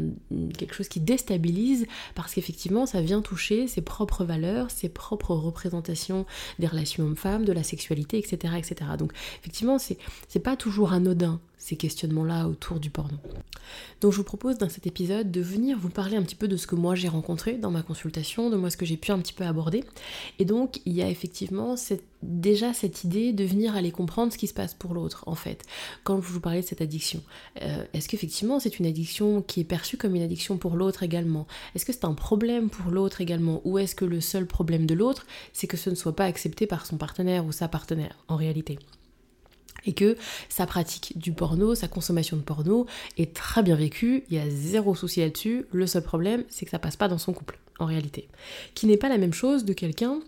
quelque 0.57 0.73
chose 0.73 0.87
qui 0.87 0.99
déstabilise 0.99 1.85
parce 2.15 2.33
qu'effectivement 2.33 2.85
ça 2.85 3.01
vient 3.01 3.21
toucher 3.21 3.67
ses 3.67 3.81
propres 3.81 4.23
valeurs, 4.23 4.71
ses 4.71 4.89
propres 4.89 5.33
représentations 5.35 6.25
des 6.59 6.67
relations 6.67 7.05
hommes-femmes, 7.05 7.45
de 7.45 7.53
la 7.53 7.63
sexualité, 7.63 8.17
etc., 8.17 8.55
etc. 8.57 8.91
Donc 8.97 9.13
effectivement 9.39 9.77
c'est 9.79 10.39
pas 10.39 10.55
toujours 10.55 10.93
anodin 10.93 11.39
ces 11.57 11.75
questionnements-là 11.75 12.47
autour 12.47 12.79
du 12.79 12.89
porno. 12.89 13.17
Donc 13.99 14.11
je 14.11 14.17
vous 14.17 14.23
propose 14.23 14.57
dans 14.57 14.69
cet 14.69 14.87
épisode 14.87 15.31
de 15.31 15.41
venir 15.41 15.77
vous 15.77 15.89
parler 15.89 16.15
un 16.15 16.21
petit 16.21 16.35
peu 16.35 16.47
de 16.47 16.55
ce 16.55 16.67
que 16.67 16.75
moi 16.75 16.95
j'ai 16.95 17.09
rencontré 17.09 17.57
dans 17.57 17.71
ma 17.71 17.81
consultation, 17.81 18.49
de 18.49 18.55
moi 18.55 18.69
ce 18.69 18.77
que 18.77 18.85
j'ai 18.85 18.95
pu 18.95 19.11
un 19.11 19.19
petit 19.19 19.33
peu 19.33 19.43
aborder. 19.43 19.83
Et 20.39 20.45
donc 20.45 20.79
il 20.85 20.93
y 20.93 21.01
a 21.01 21.09
effectivement 21.09 21.75
déjà 22.23 22.73
cette 22.73 23.03
idée 23.03 23.33
de 23.33 23.43
venir 23.43 23.75
aller 23.75 23.91
comprendre 23.91 24.31
ce 24.31 24.37
qui 24.37 24.47
se 24.47 24.53
passe 24.53 24.73
pour 24.73 24.93
l'autre 24.93 25.23
en 25.27 25.35
fait. 25.35 25.63
Quand 26.03 26.19
vous 26.19 26.39
parlais 26.39 26.61
de 26.61 26.65
cette 26.65 26.81
addiction, 26.81 27.21
euh, 27.61 27.85
est-ce 27.93 28.09
qu'effectivement 28.09 28.59
c'est 28.59 28.79
une 28.79 28.85
addiction 28.85 29.41
qui 29.41 29.61
est 29.61 29.65
perçue 29.65 29.97
comme 29.97 30.15
une 30.15 30.23
addiction 30.23 30.57
pour 30.57 30.75
l'autre 30.75 31.03
également? 31.03 31.47
Est-ce 31.75 31.85
que 31.85 31.93
c'est 31.93 32.05
un 32.05 32.13
problème 32.13 32.69
pour 32.69 32.91
l'autre 32.91 33.21
également? 33.21 33.61
Ou 33.65 33.77
est-ce 33.77 33.95
que 33.95 34.05
le 34.05 34.21
seul 34.21 34.47
problème 34.47 34.85
de 34.85 34.93
l'autre 34.93 35.25
c'est 35.53 35.67
que 35.67 35.77
ce 35.77 35.89
ne 35.89 35.95
soit 35.95 36.15
pas 36.15 36.25
accepté 36.25 36.67
par 36.67 36.85
son 36.85 36.97
partenaire 36.97 37.45
ou 37.45 37.51
sa 37.51 37.67
partenaire 37.67 38.17
en 38.27 38.35
réalité? 38.35 38.79
Et 39.85 39.93
que 39.93 40.17
sa 40.49 40.65
pratique 40.65 41.17
du 41.17 41.31
porno, 41.31 41.73
sa 41.73 41.87
consommation 41.87 42.35
de 42.35 42.41
porno 42.41 42.87
est 43.17 43.33
très 43.33 43.63
bien 43.63 43.75
vécue, 43.75 44.25
il 44.29 44.35
y 44.35 44.39
a 44.39 44.49
zéro 44.49 44.95
souci 44.95 45.21
là-dessus, 45.21 45.65
le 45.71 45.87
seul 45.87 46.03
problème 46.03 46.43
c'est 46.49 46.65
que 46.65 46.71
ça 46.71 46.79
passe 46.79 46.97
pas 46.97 47.07
dans 47.07 47.19
son 47.19 47.31
couple 47.31 47.59
en 47.79 47.85
réalité. 47.85 48.27
Qui 48.73 48.87
n'est 48.87 48.97
pas 48.97 49.07
la 49.07 49.19
même 49.19 49.33
chose 49.33 49.63
de 49.63 49.73
quelqu'un 49.73 50.19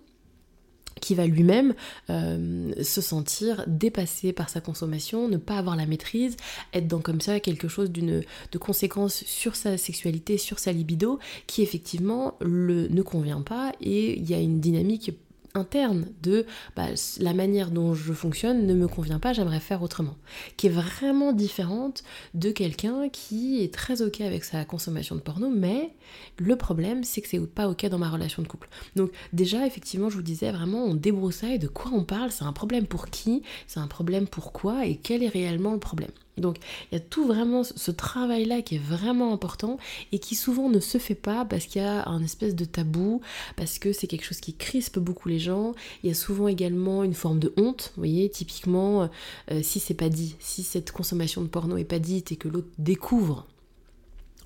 qui 1.00 1.16
va 1.16 1.26
lui-même 1.26 1.74
euh, 2.10 2.72
se 2.84 3.02
sentir 3.02 3.64
dépassé 3.68 4.34
par 4.34 4.50
sa 4.50 4.62
consommation, 4.62 5.28
ne 5.28 5.38
pas 5.38 5.58
avoir 5.58 5.76
la 5.76 5.86
maîtrise, 5.86 6.38
être 6.74 6.88
dans 6.88 7.00
comme 7.00 7.22
ça 7.22 7.40
quelque 7.40 7.68
chose 7.68 7.92
d'une 7.92 8.24
de 8.52 8.58
conséquence 8.58 9.24
sur 9.26 9.56
sa 9.56 9.78
sexualité, 9.78 10.38
sur 10.38 10.60
sa 10.60 10.72
libido, 10.72 11.20
qui 11.48 11.62
effectivement 11.62 12.36
le, 12.42 12.88
ne 12.88 13.02
convient 13.02 13.42
pas 13.42 13.72
et 13.82 14.18
il 14.18 14.30
y 14.30 14.34
a 14.34 14.40
une 14.40 14.60
dynamique 14.60 15.12
interne 15.54 16.08
de 16.22 16.46
bah, 16.76 16.88
la 17.20 17.34
manière 17.34 17.72
dont 17.72 17.94
je 17.94 18.14
fonctionne 18.14 18.66
ne 18.66 18.74
me 18.74 18.88
convient 18.88 19.20
pas, 19.20 19.34
j'aimerais 19.34 19.60
faire 19.60 19.82
autrement, 19.82 20.16
qui 20.58 20.68
est 20.68 20.72
vraiment 20.72 21.34
différente 21.34 22.04
de 22.34 22.52
quelqu'un 22.52 23.10
qui 23.10 23.64
est 23.64 23.74
très 23.74 24.02
ok 24.02 24.22
avec 24.22 24.44
sa 24.44 24.66
consommation 24.66 25.16
de 25.16 25.22
porno, 25.22 25.50
mais 25.50 25.94
le 26.38 26.56
problème 26.56 27.04
c'est 27.04 27.22
que 27.22 27.28
c'est 27.28 27.40
pas 27.48 27.70
ok 27.70 27.86
dans 27.88 28.00
ma 28.00 28.10
relation 28.10 28.42
de 28.42 28.48
couple. 28.48 28.70
Donc 28.96 29.12
déjà 29.34 29.66
effectivement 29.66 30.10
je 30.10 30.16
vous 30.16 30.22
disais 30.22 30.52
vraiment 30.52 30.86
on 30.86 30.94
débroussaille 30.94 31.60
de 31.60 31.68
quoi 31.68 31.92
on 31.94 32.04
parle, 32.04 32.32
c'est 32.32 32.46
un 32.46 32.54
problème 32.54 32.88
pour 32.88 33.08
qui, 33.08 33.44
c'est 33.68 33.80
un 33.80 33.88
problème 33.88 34.28
pourquoi 34.28 34.86
et 34.86 34.96
quel 34.96 35.24
est 35.24 35.30
réellement 35.30 35.74
le 35.74 35.80
problème. 35.80 36.12
Donc 36.40 36.58
il 36.92 36.96
y 36.96 36.98
a 36.98 37.02
tout 37.02 37.26
vraiment 37.26 37.64
ce 37.64 37.92
travail-là 37.92 38.62
qui 38.62 38.76
est 38.76 38.84
vraiment 38.84 39.34
important 39.34 39.78
et 40.12 40.20
qui 40.20 40.36
souvent 40.36 40.70
ne 40.70 40.80
se 40.80 40.98
fait 40.98 41.16
pas 41.16 41.46
parce 41.46 41.66
qu'il 41.66 41.82
y 41.82 41.86
a 41.86 42.08
un 42.08 42.24
espèce 42.24 42.56
de 42.56 42.66
tabou, 42.66 43.22
parce 43.56 43.80
que 43.80 43.94
c'est 43.94 44.08
quelque 44.08 44.26
chose 44.26 44.40
qui 44.40 44.54
crispe 44.54 45.00
beaucoup 45.00 45.30
les 45.30 45.40
gens. 45.40 45.74
Il 46.04 46.10
y 46.10 46.12
a 46.12 46.16
souvent 46.16 46.48
également 46.48 47.04
une 47.04 47.14
forme 47.14 47.40
de 47.40 47.54
honte, 47.58 47.92
vous 47.96 48.02
voyez, 48.02 48.30
typiquement 48.30 49.10
euh, 49.52 49.62
si 49.64 49.80
c'est 49.80 49.94
pas 49.94 50.10
dit, 50.10 50.36
si 50.40 50.64
cette 50.64 50.92
consommation 50.92 51.42
de 51.42 51.48
porno 51.48 51.78
est 51.78 51.84
pas 51.84 52.00
dite 52.00 52.32
et 52.32 52.36
que 52.36 52.48
l'autre 52.48 52.70
découvre 52.78 53.46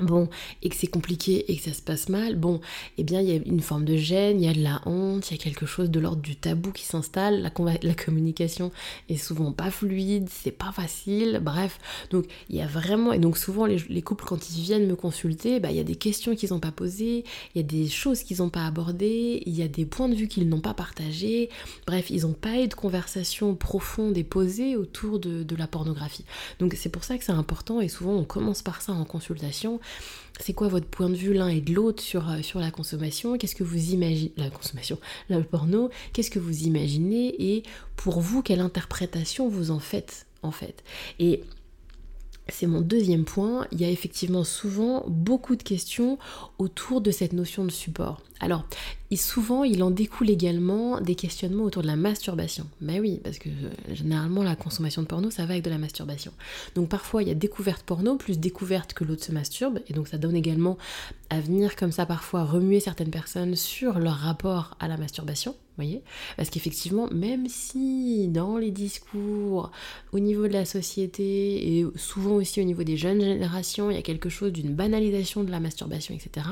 bon, 0.04 0.30
et 0.62 0.70
que 0.70 0.76
c'est 0.76 0.88
compliqué 0.88 1.52
et 1.52 1.58
que 1.58 1.64
ça 1.64 1.74
se 1.74 1.82
passe 1.82 2.10
mal, 2.10 2.36
bon, 2.36 2.62
eh 2.98 3.04
bien, 3.04 3.22
il 3.22 3.30
y 3.30 3.32
a 3.32 3.40
une 3.46 3.62
forme 3.62 3.86
de 3.86 3.96
gêne, 3.96 4.42
il 4.42 4.46
y 4.46 4.50
a 4.50 4.54
de 4.54 4.64
la 4.64 4.82
honte, 4.86 5.30
il 5.30 5.38
y 5.38 5.40
a 5.40 5.44
quelque 5.44 5.66
chose 5.66 5.90
de 5.90 6.00
l'ordre 6.00 6.22
du 6.22 6.36
tabou 6.36 6.72
qui 6.72 6.86
s'installe, 6.86 7.42
la, 7.42 7.94
communication 7.94 8.72
est 9.10 9.18
souvent 9.18 9.52
pas 9.52 9.72
fluide, 9.72 10.28
c'est 10.30 10.52
pas 10.52 10.72
facile, 10.72 11.40
bref. 11.42 11.80
Donc, 12.10 12.26
il 12.50 12.56
y 12.56 12.62
a 12.62 12.68
vraiment, 12.68 13.14
et 13.14 13.20
donc 13.20 13.38
souvent, 13.38 13.66
les, 13.66 14.02
couples, 14.02 14.26
quand 14.26 14.50
ils 14.50 14.62
viennent 14.62 14.88
me 14.88 14.96
consulter, 14.96 15.60
bah, 15.60 15.72
il 15.72 15.78
y 15.78 15.80
a 15.80 15.84
des 15.84 15.96
questions 15.96 16.36
qu'ils 16.36 16.50
n'ont 16.52 16.60
pas 16.60 16.72
posées, 16.72 17.24
il 17.56 17.62
y 17.62 17.64
a 17.64 17.68
des 17.68 17.88
choses 17.88 18.24
qu'ils 18.24 18.38
n'ont 18.38 18.50
pas 18.50 18.66
abordées, 18.66 19.44
il 19.46 19.56
y 19.56 19.64
a 19.64 19.68
des 19.68 19.86
points 19.86 20.10
de 20.10 20.16
vue 20.16 20.28
qu'ils 20.28 20.48
n'ont 20.48 20.62
pas 20.62 20.74
partagés, 20.74 21.50
bref, 21.88 22.10
ils 22.10 22.22
n'ont 22.22 22.34
pas 22.34 22.60
eu 22.60 22.68
de 22.68 22.74
conversation 22.74 23.56
profonde 23.56 24.18
et 24.18 24.24
posée 24.24 24.76
autour 24.76 25.20
de 25.20 25.56
la 25.56 25.68
pornographie. 25.68 26.26
Donc, 26.60 26.76
c'est 26.78 26.90
pour 26.90 27.04
ça 27.04 27.18
que 27.18 27.24
c'est 27.24 27.32
important, 27.32 27.82
et 27.82 27.88
souvent, 27.88 28.14
on 28.14 28.24
commence 28.24 28.62
par 28.62 28.82
ça 28.82 28.94
en 28.94 29.06
consultation, 29.06 29.80
c'est 30.40 30.54
quoi 30.54 30.68
votre 30.68 30.88
point 30.88 31.10
de 31.10 31.16
vue 31.16 31.34
l'un 31.34 31.48
et 31.48 31.62
de 31.62 31.74
l'autre 31.74 32.02
sur, 32.02 32.30
euh, 32.30 32.40
la 32.56 32.72
consommation? 32.72 33.38
Qu'est-ce 33.38 33.56
que 33.56 33.64
vous 33.64 33.92
imaginez 33.92 34.34
La 34.38 34.50
consommation, 34.50 35.00
le 35.30 35.44
porno, 35.44 35.90
qu'est-ce 36.12 36.32
que 36.32 36.40
vous 36.40 36.64
imaginez? 36.64 37.56
Et 37.56 37.64
pour 37.96 38.20
vous, 38.20 38.42
quelle 38.42 38.60
interprétation 38.60 39.48
vous 39.48 39.72
en 39.72 39.80
faites 39.80 40.26
en 40.42 40.52
fait? 40.52 40.84
Et 41.20 41.44
c'est 42.50 42.68
mon 42.68 42.82
deuxième 42.82 43.24
point, 43.24 43.68
il 43.72 43.80
y 43.80 43.86
a 43.86 43.90
effectivement 43.90 44.44
souvent 44.44 45.06
beaucoup 45.08 45.56
de 45.56 45.64
questions 45.64 46.18
autour 46.58 47.00
de 47.00 47.12
cette 47.12 47.34
notion 47.34 47.64
de 47.64 47.72
support. 47.72 48.22
Alors, 48.44 48.66
souvent, 49.16 49.64
il 49.64 49.84
en 49.84 49.92
découle 49.92 50.30
également 50.30 51.00
des 51.02 51.16
questionnements 51.16 51.64
autour 51.64 51.82
de 51.82 51.88
la 51.88 51.96
masturbation. 51.96 52.66
Mais 52.82 53.00
oui, 53.00 53.20
parce 53.24 53.40
que 53.40 53.50
euh, 53.50 53.94
généralement, 53.94 54.44
la 54.44 54.56
consommation 54.56 55.02
de 55.02 55.08
porno, 55.08 55.30
ça 55.30 55.46
va 55.46 55.54
avec 55.54 55.64
de 55.64 55.70
la 55.70 55.78
masturbation. 55.78 56.32
Donc 56.76 56.90
parfois, 56.90 57.22
il 57.22 57.28
y 57.28 57.32
a 57.32 57.36
découverte 57.36 57.84
porno, 57.84 58.16
plus 58.16 58.40
découverte 58.40 58.94
que 58.94 59.04
l'autre 59.04 59.24
se 59.24 59.32
masturbe, 59.32 59.80
et 59.88 59.94
donc 59.94 60.08
ça 60.08 60.18
donne 60.18 60.36
également 60.36 60.78
à 61.30 61.40
venir 61.40 61.76
comme 61.76 61.92
ça 61.92 62.06
parfois 62.06 62.44
remuer 62.44 62.80
certaines 62.80 63.12
personnes 63.12 63.56
sur 63.56 64.00
leur 64.00 64.16
rapport 64.16 64.76
à 64.80 64.88
la 64.88 64.98
masturbation 64.98 65.56
voyez 65.78 66.02
Parce 66.38 66.50
qu'effectivement, 66.50 67.08
même 67.12 67.48
si 67.50 68.28
dans 68.28 68.58
les 68.58 68.72
discours, 68.72 69.72
au 70.12 70.20
niveau 70.20 70.48
de 70.48 70.54
la 70.54 70.66
société, 70.66 71.80
et 71.80 71.86
souvent 71.96 72.36
aussi 72.36 72.62
au 72.62 72.64
niveau 72.64 72.84
des 72.84 72.98
jeunes 72.98 73.22
générations, 73.22 73.90
il 73.90 73.96
y 73.96 74.00
a 74.00 74.04
quelque 74.04 74.30
chose 74.30 74.52
d'une 74.52 74.74
banalisation 74.74 75.44
de 75.44 75.52
la 75.52 75.60
masturbation, 75.60 76.14
etc. 76.14 76.48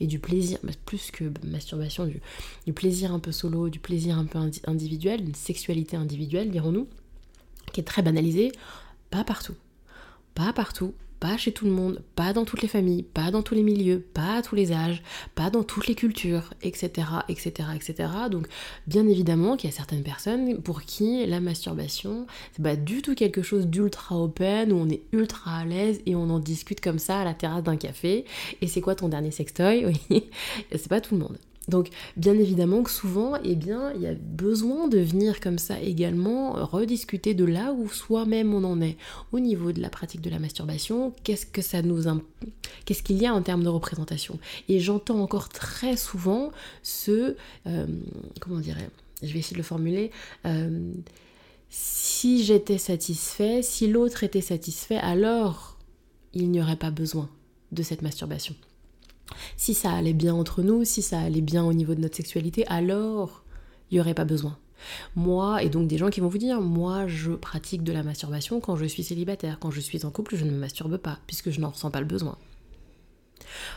Et 0.00 0.06
du 0.06 0.18
plaisir, 0.18 0.58
plus 0.86 1.10
que 1.10 1.24
masturbation, 1.44 2.06
du, 2.06 2.72
plaisir 2.72 3.12
un 3.12 3.18
peu 3.18 3.32
solo, 3.32 3.68
du 3.68 3.78
plaisir 3.78 4.18
un 4.18 4.24
peu 4.24 4.38
individuel, 4.66 5.20
une 5.20 5.34
sexualité 5.34 5.96
individuelle, 5.96 6.50
dirons-nous, 6.50 6.88
qui 7.72 7.80
est 7.80 7.84
très 7.84 8.02
banalisée, 8.02 8.52
pas 9.10 9.24
partout. 9.24 9.54
Pas 10.34 10.52
partout, 10.52 10.94
pas 11.20 11.36
chez 11.36 11.52
tout 11.52 11.66
le 11.66 11.70
monde, 11.70 12.02
pas 12.16 12.32
dans 12.32 12.44
toutes 12.44 12.62
les 12.62 12.68
familles, 12.68 13.02
pas 13.02 13.30
dans 13.30 13.42
tous 13.42 13.54
les 13.54 13.62
milieux, 13.62 14.00
pas 14.00 14.38
à 14.38 14.42
tous 14.42 14.54
les 14.54 14.72
âges, 14.72 15.02
pas 15.34 15.50
dans 15.50 15.62
toutes 15.62 15.86
les 15.86 15.94
cultures, 15.94 16.54
etc., 16.62 17.06
etc., 17.28 17.68
etc. 17.74 18.08
Donc, 18.30 18.48
bien 18.86 19.06
évidemment 19.06 19.56
qu'il 19.56 19.68
y 19.68 19.72
a 19.72 19.76
certaines 19.76 20.02
personnes 20.02 20.60
pour 20.62 20.82
qui 20.82 21.26
la 21.26 21.40
masturbation, 21.40 22.26
c'est 22.56 22.62
pas 22.62 22.76
du 22.76 23.02
tout 23.02 23.14
quelque 23.14 23.42
chose 23.42 23.66
d'ultra 23.66 24.18
open, 24.18 24.72
où 24.72 24.76
on 24.76 24.88
est 24.88 25.02
ultra 25.12 25.58
à 25.58 25.64
l'aise 25.64 26.00
et 26.06 26.14
on 26.16 26.30
en 26.30 26.38
discute 26.38 26.80
comme 26.80 26.98
ça 26.98 27.20
à 27.20 27.24
la 27.24 27.34
terrasse 27.34 27.62
d'un 27.62 27.76
café. 27.76 28.24
Et 28.62 28.66
c'est 28.66 28.80
quoi 28.80 28.94
ton 28.94 29.08
dernier 29.08 29.30
sextoy? 29.30 29.84
Oui, 29.86 30.24
c'est 30.72 30.88
pas 30.88 31.00
tout 31.00 31.14
le 31.14 31.20
monde. 31.20 31.38
Donc 31.70 31.88
bien 32.16 32.34
évidemment 32.34 32.82
que 32.82 32.90
souvent, 32.90 33.36
eh 33.42 33.54
bien, 33.54 33.92
il 33.94 34.02
y 34.02 34.06
a 34.06 34.14
besoin 34.14 34.88
de 34.88 34.98
venir 34.98 35.40
comme 35.40 35.58
ça 35.58 35.80
également 35.80 36.52
rediscuter 36.52 37.34
de 37.34 37.44
là 37.44 37.72
où 37.72 37.88
soi-même 37.88 38.52
on 38.52 38.64
en 38.64 38.80
est 38.80 38.96
au 39.32 39.40
niveau 39.40 39.72
de 39.72 39.80
la 39.80 39.88
pratique 39.88 40.20
de 40.20 40.30
la 40.30 40.38
masturbation, 40.38 41.12
qu'est-ce 41.24 41.46
que 41.46 41.62
ça 41.62 41.82
nous 41.82 42.00
qu'est-ce 42.84 43.02
qu'il 43.02 43.16
y 43.16 43.26
a 43.26 43.34
en 43.34 43.42
termes 43.42 43.62
de 43.62 43.68
représentation? 43.68 44.38
Et 44.68 44.80
j'entends 44.80 45.20
encore 45.20 45.48
très 45.48 45.96
souvent 45.96 46.50
ce 46.82 47.36
euh, 47.66 47.86
comment 48.40 48.60
dirais 48.60 48.88
je 49.22 49.32
vais 49.32 49.40
essayer 49.40 49.54
de 49.54 49.58
le 49.58 49.64
formuler 49.64 50.10
euh, 50.46 50.92
si 51.70 52.42
j'étais 52.42 52.78
satisfait, 52.78 53.62
si 53.62 53.86
l'autre 53.86 54.24
était 54.24 54.40
satisfait, 54.40 54.96
alors 54.96 55.78
il 56.34 56.50
n'y 56.50 56.60
aurait 56.60 56.76
pas 56.76 56.90
besoin 56.90 57.30
de 57.70 57.82
cette 57.82 58.02
masturbation. 58.02 58.56
Si 59.56 59.74
ça 59.74 59.92
allait 59.92 60.12
bien 60.12 60.34
entre 60.34 60.62
nous, 60.62 60.84
si 60.84 61.02
ça 61.02 61.20
allait 61.20 61.40
bien 61.40 61.64
au 61.64 61.72
niveau 61.72 61.94
de 61.94 62.00
notre 62.00 62.16
sexualité, 62.16 62.66
alors 62.66 63.44
il 63.90 63.94
n'y 63.94 64.00
aurait 64.00 64.14
pas 64.14 64.24
besoin. 64.24 64.56
Moi, 65.14 65.62
et 65.62 65.68
donc 65.68 65.88
des 65.88 65.98
gens 65.98 66.10
qui 66.10 66.20
vont 66.20 66.28
vous 66.28 66.38
dire, 66.38 66.60
moi 66.60 67.06
je 67.06 67.32
pratique 67.32 67.82
de 67.82 67.92
la 67.92 68.02
masturbation 68.02 68.60
quand 68.60 68.76
je 68.76 68.86
suis 68.86 69.02
célibataire, 69.02 69.58
quand 69.60 69.70
je 69.70 69.80
suis 69.80 70.04
en 70.06 70.10
couple, 70.10 70.36
je 70.36 70.44
ne 70.44 70.50
me 70.50 70.58
masturbe 70.58 70.96
pas, 70.96 71.18
puisque 71.26 71.50
je 71.50 71.60
n'en 71.60 71.70
ressens 71.70 71.90
pas 71.90 72.00
le 72.00 72.06
besoin. 72.06 72.36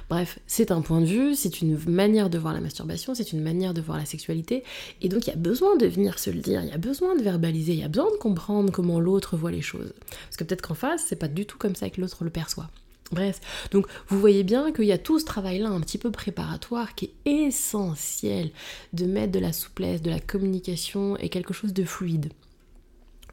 Bref, 0.09 0.39
c'est 0.45 0.71
un 0.71 0.81
point 0.81 1.01
de 1.01 1.05
vue, 1.05 1.35
c'est 1.35 1.61
une 1.61 1.77
manière 1.87 2.29
de 2.29 2.37
voir 2.37 2.53
la 2.53 2.61
masturbation, 2.61 3.15
c'est 3.15 3.31
une 3.31 3.41
manière 3.41 3.73
de 3.73 3.81
voir 3.81 3.97
la 3.97 4.05
sexualité, 4.05 4.63
et 5.01 5.09
donc 5.09 5.25
il 5.25 5.29
y 5.29 5.33
a 5.33 5.37
besoin 5.37 5.75
de 5.77 5.87
venir 5.87 6.19
se 6.19 6.29
le 6.29 6.41
dire, 6.41 6.61
il 6.61 6.69
y 6.69 6.73
a 6.73 6.77
besoin 6.77 7.15
de 7.15 7.23
verbaliser, 7.23 7.73
il 7.73 7.79
y 7.79 7.83
a 7.83 7.87
besoin 7.87 8.11
de 8.11 8.17
comprendre 8.17 8.71
comment 8.71 8.99
l'autre 8.99 9.35
voit 9.35 9.51
les 9.51 9.61
choses. 9.61 9.93
Parce 10.25 10.37
que 10.37 10.43
peut-être 10.43 10.61
qu'en 10.61 10.75
face, 10.75 11.05
c'est 11.07 11.15
pas 11.15 11.27
du 11.27 11.45
tout 11.45 11.57
comme 11.57 11.75
ça 11.75 11.89
que 11.89 12.01
l'autre 12.01 12.23
le 12.23 12.29
perçoit. 12.29 12.69
Bref, 13.13 13.39
donc 13.71 13.87
vous 14.07 14.19
voyez 14.19 14.43
bien 14.43 14.71
qu'il 14.71 14.85
y 14.85 14.91
a 14.91 14.97
tout 14.97 15.19
ce 15.19 15.25
travail-là 15.25 15.69
un 15.69 15.81
petit 15.81 15.97
peu 15.97 16.11
préparatoire 16.11 16.95
qui 16.95 17.11
est 17.25 17.31
essentiel 17.45 18.51
de 18.93 19.05
mettre 19.05 19.31
de 19.31 19.39
la 19.39 19.53
souplesse, 19.53 20.01
de 20.01 20.09
la 20.09 20.19
communication 20.19 21.17
et 21.17 21.29
quelque 21.29 21.53
chose 21.53 21.73
de 21.73 21.83
fluide 21.83 22.31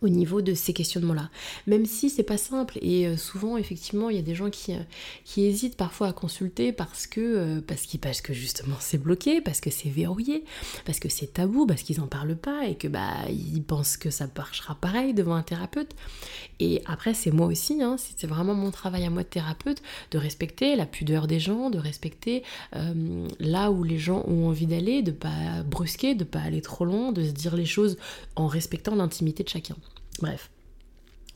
au 0.02 0.09
niveau 0.09 0.40
de 0.42 0.54
ces 0.54 0.73
questionnements-là. 0.73 1.30
Même 1.66 1.87
si 1.87 2.11
c'est 2.11 2.23
pas 2.23 2.38
simple 2.38 2.78
et 2.80 3.07
euh, 3.07 3.16
souvent 3.16 3.57
effectivement 3.57 4.11
il 4.11 4.16
y 4.16 4.19
a 4.19 4.23
des 4.23 4.35
gens 4.35 4.50
qui, 4.50 4.73
euh, 4.73 4.80
qui 5.25 5.45
hésitent 5.45 5.76
parfois 5.76 6.09
à 6.09 6.12
consulter 6.12 6.73
parce 6.73 7.07
que 7.07 7.21
euh, 7.21 7.61
parce, 8.00 8.21
que 8.21 8.33
justement 8.33 8.76
c'est 8.80 8.99
bloqué, 8.99 9.40
parce 9.40 9.61
que 9.61 9.71
c'est 9.71 9.90
verrouillé, 9.90 10.45
parce 10.85 11.00
que 11.00 11.09
c'est 11.09 11.35
tabou, 11.35 11.66
parce 11.66 11.83
qu'ils 11.83 12.00
en 12.00 12.07
parlent 12.07 12.37
pas 12.37 12.66
et 12.66 12.75
que 12.75 12.88
bah 12.88 13.28
ils 13.28 13.62
pensent 13.62 13.97
que 13.97 14.11
ça 14.11 14.26
marchera 14.37 14.75
pareil 14.75 15.14
devant 15.14 15.35
un 15.35 15.42
thérapeute. 15.42 15.95
Et 16.61 16.83
après 16.87 17.14
c'est 17.14 17.30
moi 17.30 17.47
aussi, 17.47 17.83
hein, 17.83 17.97
c'est 17.99 18.26
vraiment 18.26 18.54
mon 18.54 18.71
travail 18.71 19.04
à 19.04 19.11
moi 19.11 19.23
de 19.23 19.28
thérapeute 19.28 19.83
de 20.11 20.19
respecter 20.19 20.76
la 20.76 20.87
pudeur 20.87 21.26
des 21.26 21.40
gens, 21.40 21.71
de 21.71 21.78
respecter 21.78 22.42
là 23.38 23.71
où 23.71 23.83
les 23.83 23.99
gens 23.99 24.25
ont 24.26 24.49
envie 24.49 24.66
d'aller, 24.66 25.02
de 25.02 25.11
pas 25.11 25.62
brusquer, 25.64 26.14
de 26.14 26.25
pas 26.25 26.40
aller 26.40 26.61
trop 26.61 26.85
loin, 26.85 27.12
de 27.12 27.25
se 27.25 27.33
dire 27.33 27.57
les 27.57 27.66
choses 27.66 27.97
en 28.37 28.47
respectant 28.47 28.95
l'intimité 28.95 29.42
de 29.42 29.49
chacun. 29.49 29.76
Bref. 30.19 30.50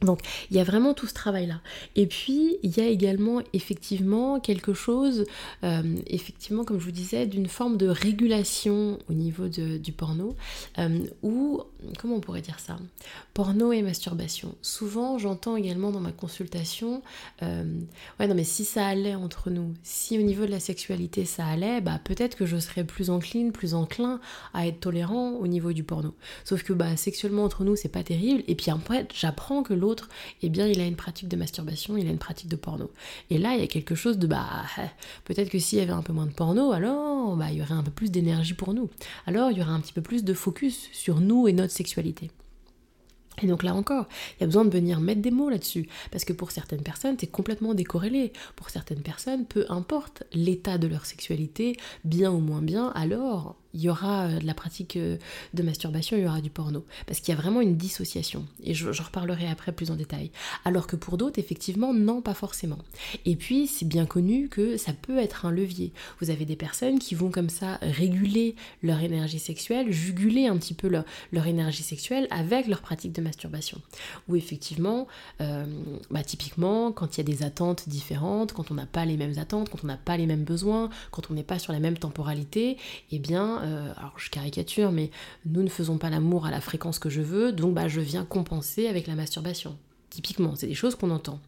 Donc 0.04 0.20
il 0.50 0.56
y 0.56 0.60
a 0.60 0.64
vraiment 0.64 0.94
tout 0.94 1.06
ce 1.06 1.14
travail-là. 1.14 1.60
Et 1.96 2.06
puis 2.06 2.58
il 2.62 2.76
y 2.76 2.80
a 2.80 2.86
également 2.86 3.40
effectivement 3.52 4.40
quelque 4.40 4.74
chose, 4.74 5.24
euh, 5.62 5.82
effectivement 6.06 6.64
comme 6.64 6.78
je 6.78 6.84
vous 6.84 6.90
disais, 6.90 7.26
d'une 7.26 7.48
forme 7.48 7.76
de 7.76 7.88
régulation 7.88 8.98
au 9.08 9.12
niveau 9.12 9.48
du 9.48 9.92
porno, 9.92 10.36
euh, 10.78 11.00
ou 11.22 11.62
comment 11.98 12.16
on 12.16 12.20
pourrait 12.20 12.42
dire 12.42 12.60
ça? 12.60 12.76
Porno 13.32 13.72
et 13.72 13.82
masturbation. 13.82 14.54
Souvent 14.62 15.18
j'entends 15.18 15.56
également 15.56 15.90
dans 15.90 16.00
ma 16.00 16.12
consultation, 16.12 17.02
euh, 17.42 17.64
ouais 18.20 18.26
non 18.26 18.34
mais 18.34 18.44
si 18.44 18.64
ça 18.64 18.86
allait 18.86 19.14
entre 19.14 19.50
nous, 19.50 19.74
si 19.82 20.18
au 20.18 20.22
niveau 20.22 20.44
de 20.46 20.50
la 20.50 20.60
sexualité 20.60 21.24
ça 21.24 21.46
allait, 21.46 21.80
bah 21.80 22.00
peut-être 22.02 22.36
que 22.36 22.46
je 22.46 22.58
serais 22.58 22.84
plus 22.84 23.10
encline, 23.10 23.52
plus 23.52 23.74
enclin 23.74 24.20
à 24.52 24.66
être 24.66 24.80
tolérant 24.80 25.32
au 25.32 25.46
niveau 25.46 25.72
du 25.72 25.84
porno. 25.84 26.14
Sauf 26.44 26.62
que 26.62 26.72
bah 26.72 26.96
sexuellement 26.96 27.44
entre 27.44 27.64
nous 27.64 27.76
c'est 27.76 27.88
pas 27.88 28.02
terrible, 28.02 28.42
et 28.48 28.54
puis 28.54 28.70
après 28.70 29.06
j'apprends 29.14 29.62
que 29.62 29.74
l'autre, 29.74 29.93
eh 30.42 30.48
bien, 30.48 30.66
il 30.66 30.80
a 30.80 30.86
une 30.86 30.96
pratique 30.96 31.28
de 31.28 31.36
masturbation, 31.36 31.96
il 31.96 32.06
a 32.06 32.10
une 32.10 32.18
pratique 32.18 32.48
de 32.48 32.56
porno. 32.56 32.90
Et 33.30 33.38
là, 33.38 33.54
il 33.54 33.60
y 33.60 33.64
a 33.64 33.66
quelque 33.66 33.94
chose 33.94 34.18
de, 34.18 34.26
bah, 34.26 34.64
peut-être 35.24 35.50
que 35.50 35.58
s'il 35.58 35.78
y 35.78 35.82
avait 35.82 35.92
un 35.92 36.02
peu 36.02 36.12
moins 36.12 36.26
de 36.26 36.32
porno, 36.32 36.72
alors, 36.72 37.36
bah, 37.36 37.50
il 37.50 37.58
y 37.58 37.62
aurait 37.62 37.74
un 37.74 37.82
peu 37.82 37.90
plus 37.90 38.10
d'énergie 38.10 38.54
pour 38.54 38.74
nous. 38.74 38.90
Alors, 39.26 39.50
il 39.50 39.58
y 39.58 39.60
aurait 39.60 39.72
un 39.72 39.80
petit 39.80 39.92
peu 39.92 40.02
plus 40.02 40.24
de 40.24 40.34
focus 40.34 40.88
sur 40.92 41.20
nous 41.20 41.48
et 41.48 41.52
notre 41.52 41.72
sexualité. 41.72 42.30
Et 43.42 43.46
donc 43.48 43.64
là 43.64 43.74
encore, 43.74 44.06
il 44.36 44.42
y 44.42 44.44
a 44.44 44.46
besoin 44.46 44.64
de 44.64 44.70
venir 44.70 45.00
mettre 45.00 45.20
des 45.20 45.32
mots 45.32 45.50
là-dessus, 45.50 45.88
parce 46.12 46.24
que 46.24 46.32
pour 46.32 46.52
certaines 46.52 46.82
personnes, 46.82 47.16
c'est 47.18 47.26
complètement 47.26 47.74
décorrélé. 47.74 48.32
Pour 48.54 48.70
certaines 48.70 49.02
personnes, 49.02 49.44
peu 49.44 49.66
importe 49.68 50.22
l'état 50.32 50.78
de 50.78 50.86
leur 50.86 51.04
sexualité, 51.04 51.76
bien 52.04 52.30
ou 52.30 52.38
moins 52.38 52.62
bien, 52.62 52.88
alors 52.94 53.56
il 53.74 53.80
y 53.80 53.90
aura 53.90 54.26
euh, 54.26 54.38
de 54.38 54.46
la 54.46 54.54
pratique 54.54 54.96
euh, 54.96 55.18
de 55.52 55.62
masturbation, 55.62 56.16
il 56.16 56.22
y 56.22 56.26
aura 56.26 56.40
du 56.40 56.50
porno. 56.50 56.84
Parce 57.06 57.20
qu'il 57.20 57.34
y 57.34 57.36
a 57.36 57.40
vraiment 57.40 57.60
une 57.60 57.76
dissociation. 57.76 58.46
Et 58.62 58.72
je, 58.72 58.88
reparlerai 59.04 59.48
après 59.48 59.72
plus 59.72 59.90
en 59.90 59.96
détail. 59.96 60.30
Alors 60.64 60.86
que 60.86 60.96
pour 60.96 61.18
d'autres, 61.18 61.38
effectivement, 61.38 61.92
non, 61.92 62.22
pas 62.22 62.34
forcément. 62.34 62.78
Et 63.26 63.36
puis, 63.36 63.66
c'est 63.66 63.86
bien 63.86 64.06
connu 64.06 64.48
que 64.48 64.76
ça 64.76 64.92
peut 64.92 65.18
être 65.18 65.44
un 65.44 65.50
levier. 65.50 65.92
Vous 66.20 66.30
avez 66.30 66.44
des 66.44 66.56
personnes 66.56 66.98
qui 66.98 67.14
vont 67.14 67.30
comme 67.30 67.50
ça 67.50 67.78
réguler 67.82 68.54
leur 68.82 69.00
énergie 69.00 69.38
sexuelle, 69.38 69.92
juguler 69.92 70.46
un 70.46 70.56
petit 70.56 70.74
peu 70.74 70.88
leur, 70.88 71.04
leur 71.32 71.46
énergie 71.46 71.82
sexuelle 71.82 72.28
avec 72.30 72.66
leur 72.66 72.80
pratique 72.80 73.12
de 73.12 73.20
masturbation. 73.20 73.80
Ou 74.28 74.36
effectivement, 74.36 75.06
euh, 75.40 75.66
bah, 76.10 76.22
typiquement, 76.22 76.92
quand 76.92 77.16
il 77.16 77.18
y 77.18 77.20
a 77.20 77.36
des 77.36 77.42
attentes 77.42 77.88
différentes, 77.88 78.52
quand 78.52 78.70
on 78.70 78.74
n'a 78.74 78.86
pas 78.86 79.04
les 79.04 79.16
mêmes 79.16 79.38
attentes, 79.38 79.68
quand 79.68 79.82
on 79.82 79.88
n'a 79.88 79.96
pas 79.96 80.16
les 80.16 80.26
mêmes 80.26 80.44
besoins, 80.44 80.88
quand 81.10 81.30
on 81.30 81.34
n'est 81.34 81.42
pas 81.42 81.58
sur 81.58 81.72
la 81.72 81.80
même 81.80 81.98
temporalité, 81.98 82.76
eh 83.10 83.18
bien, 83.18 83.63
euh, 83.64 83.92
alors 83.96 84.14
je 84.18 84.30
caricature, 84.30 84.92
mais 84.92 85.10
nous 85.46 85.62
ne 85.62 85.68
faisons 85.68 85.98
pas 85.98 86.10
l'amour 86.10 86.46
à 86.46 86.50
la 86.50 86.60
fréquence 86.60 86.98
que 86.98 87.08
je 87.08 87.20
veux, 87.20 87.52
donc 87.52 87.74
bah, 87.74 87.88
je 87.88 88.00
viens 88.00 88.24
compenser 88.24 88.86
avec 88.86 89.06
la 89.06 89.14
masturbation. 89.14 89.76
Typiquement, 90.10 90.54
c'est 90.54 90.68
des 90.68 90.74
choses 90.74 90.94
qu'on 90.94 91.10
entend. 91.10 91.40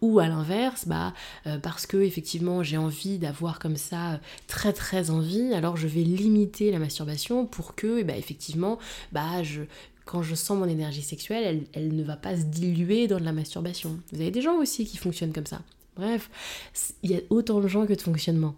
Ou 0.00 0.20
à 0.20 0.28
l'inverse, 0.28 0.86
bah, 0.86 1.12
euh, 1.46 1.58
parce 1.58 1.86
que 1.86 1.96
effectivement 1.96 2.62
j'ai 2.62 2.76
envie 2.76 3.18
d'avoir 3.18 3.58
comme 3.58 3.76
ça 3.76 4.20
très 4.46 4.72
très 4.72 5.10
envie, 5.10 5.52
alors 5.54 5.76
je 5.76 5.88
vais 5.88 6.02
limiter 6.02 6.70
la 6.70 6.78
masturbation 6.78 7.46
pour 7.46 7.74
que, 7.74 7.98
eh 7.98 8.04
ben, 8.04 8.16
effectivement, 8.16 8.78
bah, 9.10 9.42
je, 9.42 9.62
quand 10.04 10.22
je 10.22 10.34
sens 10.34 10.56
mon 10.56 10.68
énergie 10.68 11.02
sexuelle, 11.02 11.44
elle, 11.44 11.64
elle, 11.72 11.96
ne 11.96 12.04
va 12.04 12.16
pas 12.16 12.36
se 12.36 12.44
diluer 12.44 13.08
dans 13.08 13.18
de 13.18 13.24
la 13.24 13.32
masturbation. 13.32 13.98
Vous 14.12 14.20
avez 14.20 14.30
des 14.30 14.42
gens 14.42 14.56
aussi 14.56 14.84
qui 14.86 14.98
fonctionnent 14.98 15.32
comme 15.32 15.46
ça. 15.46 15.62
Bref, 15.96 16.30
il 17.02 17.10
y 17.10 17.16
a 17.16 17.20
autant 17.28 17.60
de 17.60 17.68
gens 17.68 17.86
que 17.86 17.92
de 17.92 18.00
fonctionnements. 18.00 18.54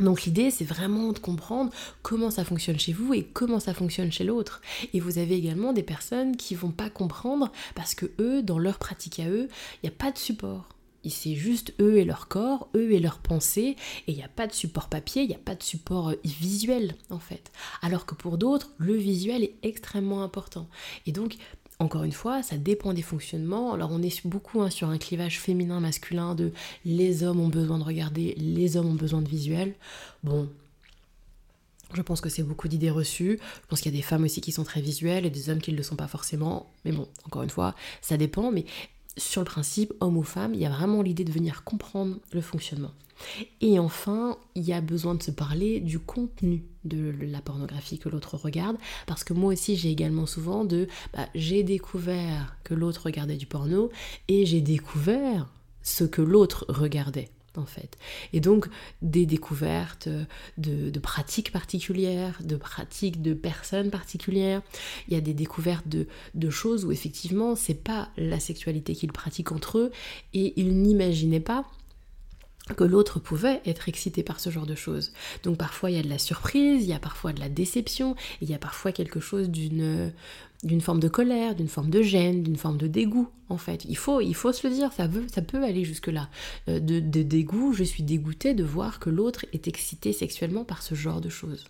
Donc 0.00 0.24
l'idée, 0.24 0.50
c'est 0.50 0.64
vraiment 0.64 1.12
de 1.12 1.18
comprendre 1.18 1.72
comment 2.02 2.30
ça 2.30 2.44
fonctionne 2.44 2.78
chez 2.78 2.92
vous 2.92 3.14
et 3.14 3.22
comment 3.22 3.60
ça 3.60 3.74
fonctionne 3.74 4.10
chez 4.10 4.24
l'autre. 4.24 4.60
Et 4.92 5.00
vous 5.00 5.18
avez 5.18 5.34
également 5.36 5.72
des 5.72 5.82
personnes 5.82 6.36
qui 6.36 6.54
vont 6.54 6.72
pas 6.72 6.90
comprendre 6.90 7.52
parce 7.74 7.94
que 7.94 8.06
eux, 8.18 8.42
dans 8.42 8.58
leur 8.58 8.78
pratique 8.78 9.20
à 9.20 9.28
eux, 9.28 9.48
il 9.82 9.88
n'y 9.88 9.94
a 9.94 9.96
pas 9.96 10.10
de 10.10 10.18
support. 10.18 10.68
C'est 11.10 11.34
juste 11.34 11.74
eux 11.80 11.98
et 11.98 12.04
leur 12.04 12.28
corps, 12.28 12.68
eux 12.74 12.92
et 12.92 13.00
leurs 13.00 13.18
pensées, 13.18 13.76
et 14.06 14.12
il 14.12 14.16
n'y 14.16 14.22
a 14.22 14.28
pas 14.28 14.46
de 14.46 14.52
support 14.52 14.88
papier, 14.88 15.22
il 15.22 15.28
n'y 15.28 15.34
a 15.34 15.38
pas 15.38 15.54
de 15.54 15.62
support 15.62 16.10
euh, 16.10 16.20
visuel 16.24 16.94
en 17.10 17.18
fait. 17.18 17.52
Alors 17.82 18.06
que 18.06 18.14
pour 18.14 18.38
d'autres, 18.38 18.70
le 18.78 18.94
visuel 18.94 19.42
est 19.42 19.54
extrêmement 19.62 20.22
important. 20.22 20.66
Et 21.06 21.12
donc, 21.12 21.36
encore 21.78 22.04
une 22.04 22.12
fois, 22.12 22.42
ça 22.42 22.56
dépend 22.56 22.92
des 22.92 23.02
fonctionnements. 23.02 23.72
Alors 23.72 23.90
on 23.92 24.00
est 24.02 24.26
beaucoup 24.26 24.62
hein, 24.62 24.70
sur 24.70 24.88
un 24.88 24.98
clivage 24.98 25.40
féminin-masculin 25.40 26.34
de 26.34 26.52
les 26.84 27.24
hommes 27.24 27.40
ont 27.40 27.48
besoin 27.48 27.78
de 27.78 27.84
regarder, 27.84 28.34
les 28.36 28.76
hommes 28.76 28.88
ont 28.88 28.94
besoin 28.94 29.22
de 29.22 29.28
visuel. 29.28 29.74
Bon, 30.22 30.48
je 31.92 32.02
pense 32.02 32.20
que 32.20 32.28
c'est 32.28 32.42
beaucoup 32.42 32.68
d'idées 32.68 32.90
reçues. 32.90 33.38
Je 33.62 33.66
pense 33.68 33.80
qu'il 33.80 33.92
y 33.92 33.96
a 33.96 33.98
des 33.98 34.02
femmes 34.02 34.24
aussi 34.24 34.40
qui 34.40 34.52
sont 34.52 34.64
très 34.64 34.80
visuelles 34.80 35.26
et 35.26 35.30
des 35.30 35.50
hommes 35.50 35.60
qui 35.60 35.72
ne 35.72 35.76
le 35.76 35.82
sont 35.82 35.96
pas 35.96 36.08
forcément. 36.08 36.70
Mais 36.84 36.92
bon, 36.92 37.08
encore 37.24 37.42
une 37.42 37.50
fois, 37.50 37.74
ça 38.00 38.16
dépend. 38.16 38.50
Mais 38.50 38.64
sur 39.16 39.40
le 39.40 39.46
principe, 39.46 39.92
homme 40.00 40.16
ou 40.16 40.22
femme, 40.22 40.54
il 40.54 40.60
y 40.60 40.66
a 40.66 40.70
vraiment 40.70 41.02
l'idée 41.02 41.24
de 41.24 41.32
venir 41.32 41.64
comprendre 41.64 42.16
le 42.32 42.40
fonctionnement. 42.40 42.92
Et 43.60 43.78
enfin, 43.78 44.36
il 44.54 44.64
y 44.64 44.72
a 44.72 44.80
besoin 44.80 45.14
de 45.14 45.22
se 45.22 45.30
parler 45.30 45.80
du 45.80 45.98
contenu 45.98 46.64
de 46.84 47.14
la 47.20 47.40
pornographie 47.40 47.98
que 47.98 48.08
l'autre 48.08 48.36
regarde, 48.36 48.76
parce 49.06 49.24
que 49.24 49.32
moi 49.32 49.52
aussi 49.52 49.76
j'ai 49.76 49.90
également 49.90 50.26
souvent 50.26 50.64
de 50.64 50.88
bah, 51.12 51.28
j'ai 51.34 51.62
découvert 51.62 52.56
que 52.64 52.74
l'autre 52.74 53.02
regardait 53.04 53.36
du 53.36 53.46
porno 53.46 53.90
et 54.28 54.44
j'ai 54.44 54.60
découvert 54.60 55.48
ce 55.82 56.04
que 56.04 56.22
l'autre 56.22 56.66
regardait 56.68 57.30
en 57.58 57.66
fait. 57.66 57.96
Et 58.32 58.40
donc 58.40 58.68
des 59.02 59.26
découvertes 59.26 60.08
de, 60.58 60.98
pratiques 60.98 61.52
particulières, 61.52 62.40
de 62.42 62.56
pratiques 62.56 63.22
de 63.22 63.34
personnes 63.34 63.90
particulières. 63.90 64.62
Il 65.08 65.14
y 65.14 65.16
a 65.16 65.20
des 65.20 65.34
découvertes 65.34 65.88
de, 65.88 66.06
de 66.34 66.50
choses 66.50 66.84
où 66.84 66.92
effectivement 66.92 67.54
c'est 67.56 67.82
pas 67.82 68.10
la 68.16 68.40
sexualité 68.40 68.94
qu'ils 68.94 69.12
pratiquent 69.12 69.52
entre 69.52 69.78
eux 69.78 69.92
et 70.32 70.52
ils 70.56 70.80
n'imaginaient 70.80 71.40
pas 71.40 71.64
que 72.76 72.84
l'autre 72.84 73.20
pouvait 73.20 73.60
être 73.66 73.88
excité 73.88 74.22
par 74.22 74.40
ce 74.40 74.50
genre 74.50 74.66
de 74.66 74.74
choses. 74.74 75.12
Donc 75.42 75.58
parfois 75.58 75.90
il 75.90 75.96
y 75.96 76.00
a 76.00 76.02
de 76.02 76.08
la 76.08 76.18
surprise, 76.18 76.84
il 76.84 76.88
y 76.88 76.94
a 76.94 76.98
parfois 76.98 77.32
de 77.32 77.40
la 77.40 77.48
déception, 77.50 78.16
il 78.40 78.48
y 78.48 78.54
a 78.54 78.58
parfois 78.58 78.92
quelque 78.92 79.20
chose 79.20 79.50
d'une 79.50 80.12
d'une 80.62 80.80
forme 80.80 81.00
de 81.00 81.08
colère, 81.08 81.54
d'une 81.54 81.68
forme 81.68 81.90
de 81.90 82.00
gêne, 82.00 82.42
d'une 82.42 82.56
forme 82.56 82.78
de 82.78 82.86
dégoût 82.86 83.28
en 83.50 83.58
fait. 83.58 83.84
Il 83.86 83.98
faut, 83.98 84.22
il 84.22 84.34
faut 84.34 84.50
se 84.50 84.66
le 84.66 84.72
dire, 84.72 84.92
ça, 84.94 85.06
veut, 85.06 85.26
ça 85.32 85.42
peut 85.42 85.62
aller 85.62 85.84
jusque-là. 85.84 86.30
Euh, 86.68 86.80
de, 86.80 87.00
de 87.00 87.22
dégoût, 87.22 87.74
je 87.74 87.84
suis 87.84 88.02
dégoûtée 88.02 88.54
de 88.54 88.64
voir 88.64 88.98
que 88.98 89.10
l'autre 89.10 89.44
est 89.52 89.68
excité 89.68 90.14
sexuellement 90.14 90.64
par 90.64 90.82
ce 90.82 90.94
genre 90.94 91.20
de 91.20 91.28
choses. 91.28 91.66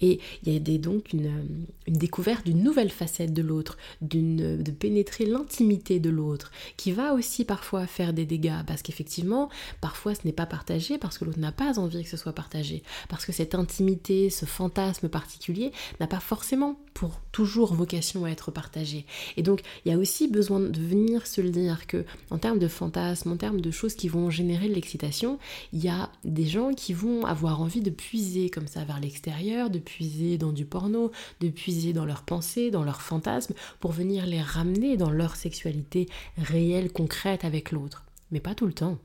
Et 0.00 0.20
il 0.44 0.52
y 0.52 0.56
a 0.56 0.78
donc 0.78 1.12
une, 1.12 1.66
découverte 1.86 2.44
d'une 2.44 2.62
nouvelle 2.62 2.90
facette 2.90 3.32
de 3.32 3.42
l'autre, 3.42 3.76
de 4.00 4.70
pénétrer 4.70 5.26
l'intimité 5.26 6.00
de 6.00 6.10
l'autre, 6.10 6.50
qui 6.76 6.92
va 6.92 7.14
aussi 7.14 7.44
parfois 7.44 7.86
faire 7.86 8.12
des 8.12 8.26
dégâts, 8.26 8.64
parce 8.66 8.82
qu'effectivement, 8.82 9.48
parfois 9.80 10.14
ce 10.14 10.20
n'est 10.24 10.32
pas 10.32 10.46
partagé, 10.46 10.98
parce 10.98 11.18
que 11.18 11.24
l'autre 11.24 11.38
n'a 11.38 11.52
pas 11.52 11.78
envie 11.78 12.04
que 12.04 12.10
ce 12.10 12.16
soit 12.16 12.32
partagé, 12.32 12.82
parce 13.08 13.24
que 13.24 13.32
cette 13.32 13.54
intimité, 13.54 14.30
ce 14.30 14.44
fantasme 14.44 15.08
particulier 15.08 15.72
n'a 16.00 16.06
pas 16.06 16.20
forcément 16.20 16.78
pour 16.94 17.20
toujours 17.30 17.74
vocation 17.74 18.24
à 18.24 18.30
être 18.30 18.50
partagé. 18.50 19.06
Et 19.36 19.42
donc 19.42 19.62
il 19.84 19.92
y 19.92 19.94
a 19.94 19.98
aussi 19.98 20.28
besoin 20.28 20.60
de 20.60 20.80
venir 20.80 21.26
se 21.26 21.40
le 21.40 21.50
dire 21.50 21.86
que 21.86 22.04
en 22.30 22.38
termes 22.38 22.58
de 22.58 22.68
fantasmes, 22.68 23.32
en 23.32 23.36
termes 23.36 23.60
de 23.60 23.70
choses 23.70 23.94
qui 23.94 24.08
vont 24.08 24.30
générer 24.30 24.68
de 24.68 24.74
l'excitation, 24.74 25.38
il 25.72 25.84
y 25.84 25.88
a 25.88 26.10
des 26.24 26.46
gens 26.46 26.74
qui 26.74 26.92
vont 26.92 27.24
avoir 27.24 27.60
envie 27.60 27.82
de 27.82 27.90
puiser 27.90 28.50
comme 28.50 28.66
ça 28.66 28.84
vers 28.84 29.00
l'extérieur 29.00 29.57
de 29.66 29.80
puiser 29.80 30.38
dans 30.38 30.52
du 30.52 30.64
porno, 30.64 31.10
de 31.40 31.48
puiser 31.48 31.92
dans 31.92 32.04
leurs 32.04 32.22
pensées, 32.22 32.70
dans 32.70 32.84
leurs 32.84 33.02
fantasmes, 33.02 33.54
pour 33.80 33.90
venir 33.90 34.26
les 34.26 34.40
ramener 34.40 34.96
dans 34.96 35.10
leur 35.10 35.34
sexualité 35.34 36.08
réelle, 36.36 36.92
concrète 36.92 37.44
avec 37.44 37.72
l'autre. 37.72 38.04
Mais 38.30 38.40
pas 38.40 38.54
tout 38.54 38.66
le 38.66 38.72
temps. 38.72 38.98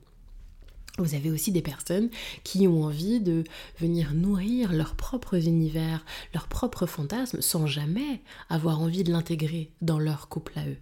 Vous 0.98 1.16
avez 1.16 1.32
aussi 1.32 1.50
des 1.50 1.62
personnes 1.62 2.08
qui 2.44 2.68
ont 2.68 2.84
envie 2.84 3.18
de 3.18 3.42
venir 3.80 4.14
nourrir 4.14 4.72
leurs 4.72 4.94
propres 4.94 5.48
univers, 5.48 6.04
leurs 6.32 6.46
propres 6.46 6.86
fantasmes, 6.86 7.40
sans 7.40 7.66
jamais 7.66 8.20
avoir 8.48 8.80
envie 8.80 9.02
de 9.02 9.10
l'intégrer 9.10 9.72
dans 9.82 9.98
leur 9.98 10.28
couple 10.28 10.56
à 10.56 10.68
eux 10.68 10.76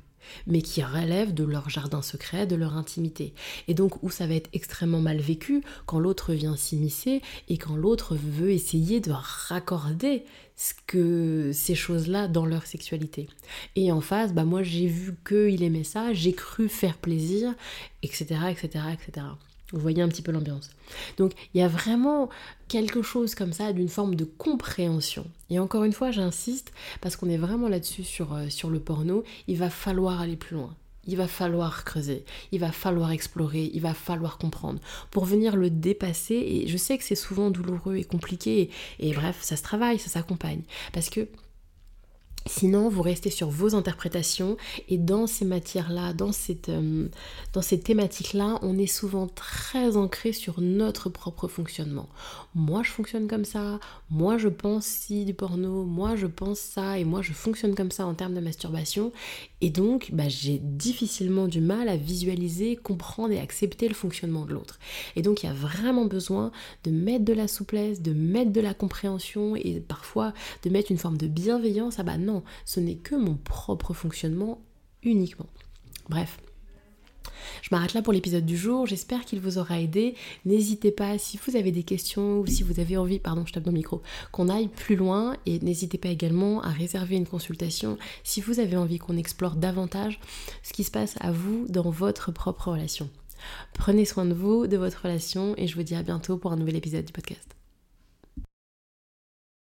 mais 0.47 0.63
qui 0.63 0.83
relèvent 0.83 1.35
de 1.35 1.45
leur 1.45 1.71
jardin 1.71 2.03
secret, 2.03 2.47
de 2.47 2.57
leur 2.57 2.77
intimité. 2.77 3.35
Et 3.69 3.75
donc 3.75 4.03
où 4.03 4.11
ça 4.11 4.27
va 4.27 4.35
être 4.35 4.51
extrêmement 4.53 5.01
mal 5.01 5.19
vécu 5.19 5.63
quand 5.87 5.99
l'autre 5.99 6.33
vient 6.33 6.57
s'immiscer 6.57 7.23
et 7.49 7.59
quand 7.59 7.77
l'autre 7.77 8.17
veut 8.17 8.51
essayer 8.51 9.01
de 9.01 9.13
raccorder 9.13 10.25
ce 10.57 10.75
que 10.87 11.51
ces 11.53 11.75
choses-là 11.75 12.29
dans 12.29 12.47
leur 12.47 12.67
sexualité. 12.67 13.29
Et 13.77 13.91
en 13.91 14.01
face, 14.01 14.33
bah 14.33 14.45
moi 14.45 14.63
j'ai 14.63 14.87
vu 14.87 15.15
qu'il 15.27 15.63
aimait 15.63 15.85
ça, 15.85 16.13
j'ai 16.13 16.33
cru 16.33 16.69
faire 16.69 16.99
plaisir, 16.99 17.55
etc., 18.03 18.37
etc., 18.51 18.85
etc. 18.93 19.27
Vous 19.73 19.81
voyez 19.81 20.03
un 20.03 20.09
petit 20.09 20.23
peu 20.23 20.33
l'ambiance. 20.33 20.71
Donc 21.17 21.33
il 21.55 21.61
y 21.61 21.65
a 21.65 21.69
vraiment 21.69 22.29
quelque 22.69 23.03
chose 23.03 23.35
comme 23.35 23.53
ça 23.53 23.73
d'une 23.73 23.89
forme 23.89 24.15
de 24.15 24.25
compréhension. 24.25 25.27
Et 25.51 25.59
encore 25.59 25.85
une 25.85 25.93
fois, 25.93 26.11
j'insiste, 26.11 26.73
parce 27.01 27.17
qu'on 27.17 27.29
est 27.29 27.37
vraiment 27.37 27.69
là-dessus 27.69 28.05
sur, 28.05 28.35
euh, 28.35 28.49
sur 28.49 28.71
le 28.71 28.81
porno, 28.81 29.25
il 29.49 29.59
va 29.59 29.71
falloir 29.71 30.21
aller 30.21 30.37
plus 30.37 30.57
loin. 30.57 30.75
Il 31.07 31.17
va 31.17 31.27
falloir 31.27 31.85
creuser, 31.85 32.25
il 32.53 32.61
va 32.61 32.71
falloir 32.71 33.11
explorer, 33.11 33.71
il 33.75 33.81
va 33.81 33.93
falloir 33.93 34.39
comprendre 34.39 34.79
pour 35.11 35.25
venir 35.25 35.57
le 35.57 35.69
dépasser. 35.69 36.35
Et 36.35 36.69
je 36.69 36.77
sais 36.77 36.97
que 36.97 37.03
c'est 37.03 37.17
souvent 37.17 37.51
douloureux 37.51 37.97
et 37.97 38.05
compliqué. 38.05 38.71
et 39.01 39.13
bref, 39.13 39.39
ça 39.43 39.57
se 39.57 39.63
travaille, 39.63 39.99
ça 39.99 40.09
s'accompagne. 40.09 40.63
Parce 40.93 41.11
que 41.11 41.27
Sinon, 42.47 42.89
vous 42.89 43.03
restez 43.03 43.31
sur 43.31 43.51
vos 43.51 43.75
interprétations 43.75 44.57
et 44.89 44.99
dans 44.99 45.27
ces 45.27 45.45
matières-là, 45.45 46.13
euh, 46.69 47.09
dans 47.53 47.63
ces 47.63 47.81
thématiques-là, 47.81 48.59
on 48.63 48.79
est 48.79 48.87
souvent 48.87 49.29
très 49.29 49.97
ancré 49.97 50.33
sur 50.33 50.61
notre 50.61 51.09
propre 51.09 51.47
fonctionnement. 51.47 52.09
Moi, 52.55 52.83
je 52.83 52.91
fonctionne 52.91 53.29
comme 53.29 53.45
ça, 53.45 53.79
moi, 54.11 54.39
je 54.39 54.49
pense 54.49 54.87
si 54.87 55.25
du 55.25 55.35
porno, 55.35 55.85
moi, 55.85 56.17
je 56.17 56.27
pense 56.27 56.59
ça 56.59 56.99
et 56.99 57.05
moi, 57.05 57.23
je 57.23 57.33
fonctionne 57.33 57.75
comme 57.75 57.91
ça 57.91 58.07
en 58.07 58.15
termes 58.15 58.35
de 58.35 58.41
masturbation. 58.41 59.13
Et 59.61 59.71
donc, 59.71 60.11
bah, 60.13 60.29
j'ai 60.29 60.59
difficilement 60.59 61.47
du 61.47 61.61
mal 61.61 61.89
à 61.89 61.97
visualiser, 61.97 62.77
comprendre 62.77 63.33
et 63.33 63.39
accepter 63.39 63.87
le 63.89 63.95
fonctionnement 63.95 64.45
de 64.45 64.53
l'autre. 64.53 64.81
Et 65.15 65.23
donc, 65.23 65.43
il 65.43 65.47
y 65.47 65.49
a 65.49 65.55
vraiment 65.55 66.07
besoin 66.07 66.51
de 66.85 66.91
mettre 66.91 67.25
de 67.25 67.33
la 67.33 67.47
souplesse, 67.47 68.03
de 68.03 68.13
mettre 68.13 68.53
de 68.53 68.61
la 68.61 68.75
compréhension 68.75 69.55
et 69.55 69.81
parfois 69.81 70.33
de 70.65 70.71
mettre 70.71 70.91
une 70.91 70.99
forme 70.99 71.17
de 71.17 71.29
bienveillance. 71.29 71.97
Ah 71.99 72.03
bah 72.03 72.19
ce 72.65 72.81
n'est 72.81 72.97
que 72.97 73.15
mon 73.15 73.35
propre 73.35 73.93
fonctionnement 73.95 74.61
uniquement. 75.03 75.47
Bref. 76.09 76.39
Je 77.63 77.69
m'arrête 77.71 77.95
là 77.95 78.03
pour 78.03 78.13
l'épisode 78.13 78.47
du 78.47 78.57
jour, 78.57 78.87
j'espère 78.87 79.25
qu'il 79.25 79.41
vous 79.41 79.59
aura 79.59 79.81
aidé. 79.81 80.15
N'hésitez 80.45 80.91
pas, 80.91 81.19
si 81.19 81.39
vous 81.45 81.57
avez 81.57 81.73
des 81.73 81.83
questions 81.83 82.41
ou 82.41 82.47
si 82.47 82.63
vous 82.63 82.81
avez 82.81 82.97
envie, 82.97 83.19
pardon, 83.19 83.45
je 83.47 83.53
tape 83.53 83.65
dans 83.65 83.71
le 83.71 83.77
micro, 83.77 84.03
qu'on 84.31 84.49
aille 84.49 84.69
plus 84.69 84.97
loin 84.97 85.37
et 85.47 85.59
n'hésitez 85.61 85.99
pas 85.99 86.09
également 86.09 86.63
à 86.63 86.71
réserver 86.71 87.17
une 87.17 87.27
consultation 87.27 87.99
si 88.25 88.41
vous 88.41 88.61
avez 88.61 88.77
envie 88.77 88.99
qu'on 88.99 89.17
explore 89.17 89.57
davantage 89.57 90.21
ce 90.63 90.73
qui 90.73 90.85
se 90.85 90.91
passe 90.91 91.17
à 91.21 91.33
vous 91.33 91.67
dans 91.69 91.91
votre 91.91 92.33
propre 92.33 92.71
relation. 92.71 93.09
Prenez 93.75 94.05
soin 94.05 94.25
de 94.25 94.35
vous, 94.35 94.67
de 94.67 94.77
votre 94.77 95.03
relation 95.03 95.55
et 95.57 95.67
je 95.67 95.75
vous 95.75 95.83
dis 95.83 95.95
à 95.95 96.03
bientôt 96.03 96.37
pour 96.37 96.53
un 96.53 96.57
nouvel 96.57 96.77
épisode 96.77 97.05
du 97.05 97.13
podcast. 97.13 97.62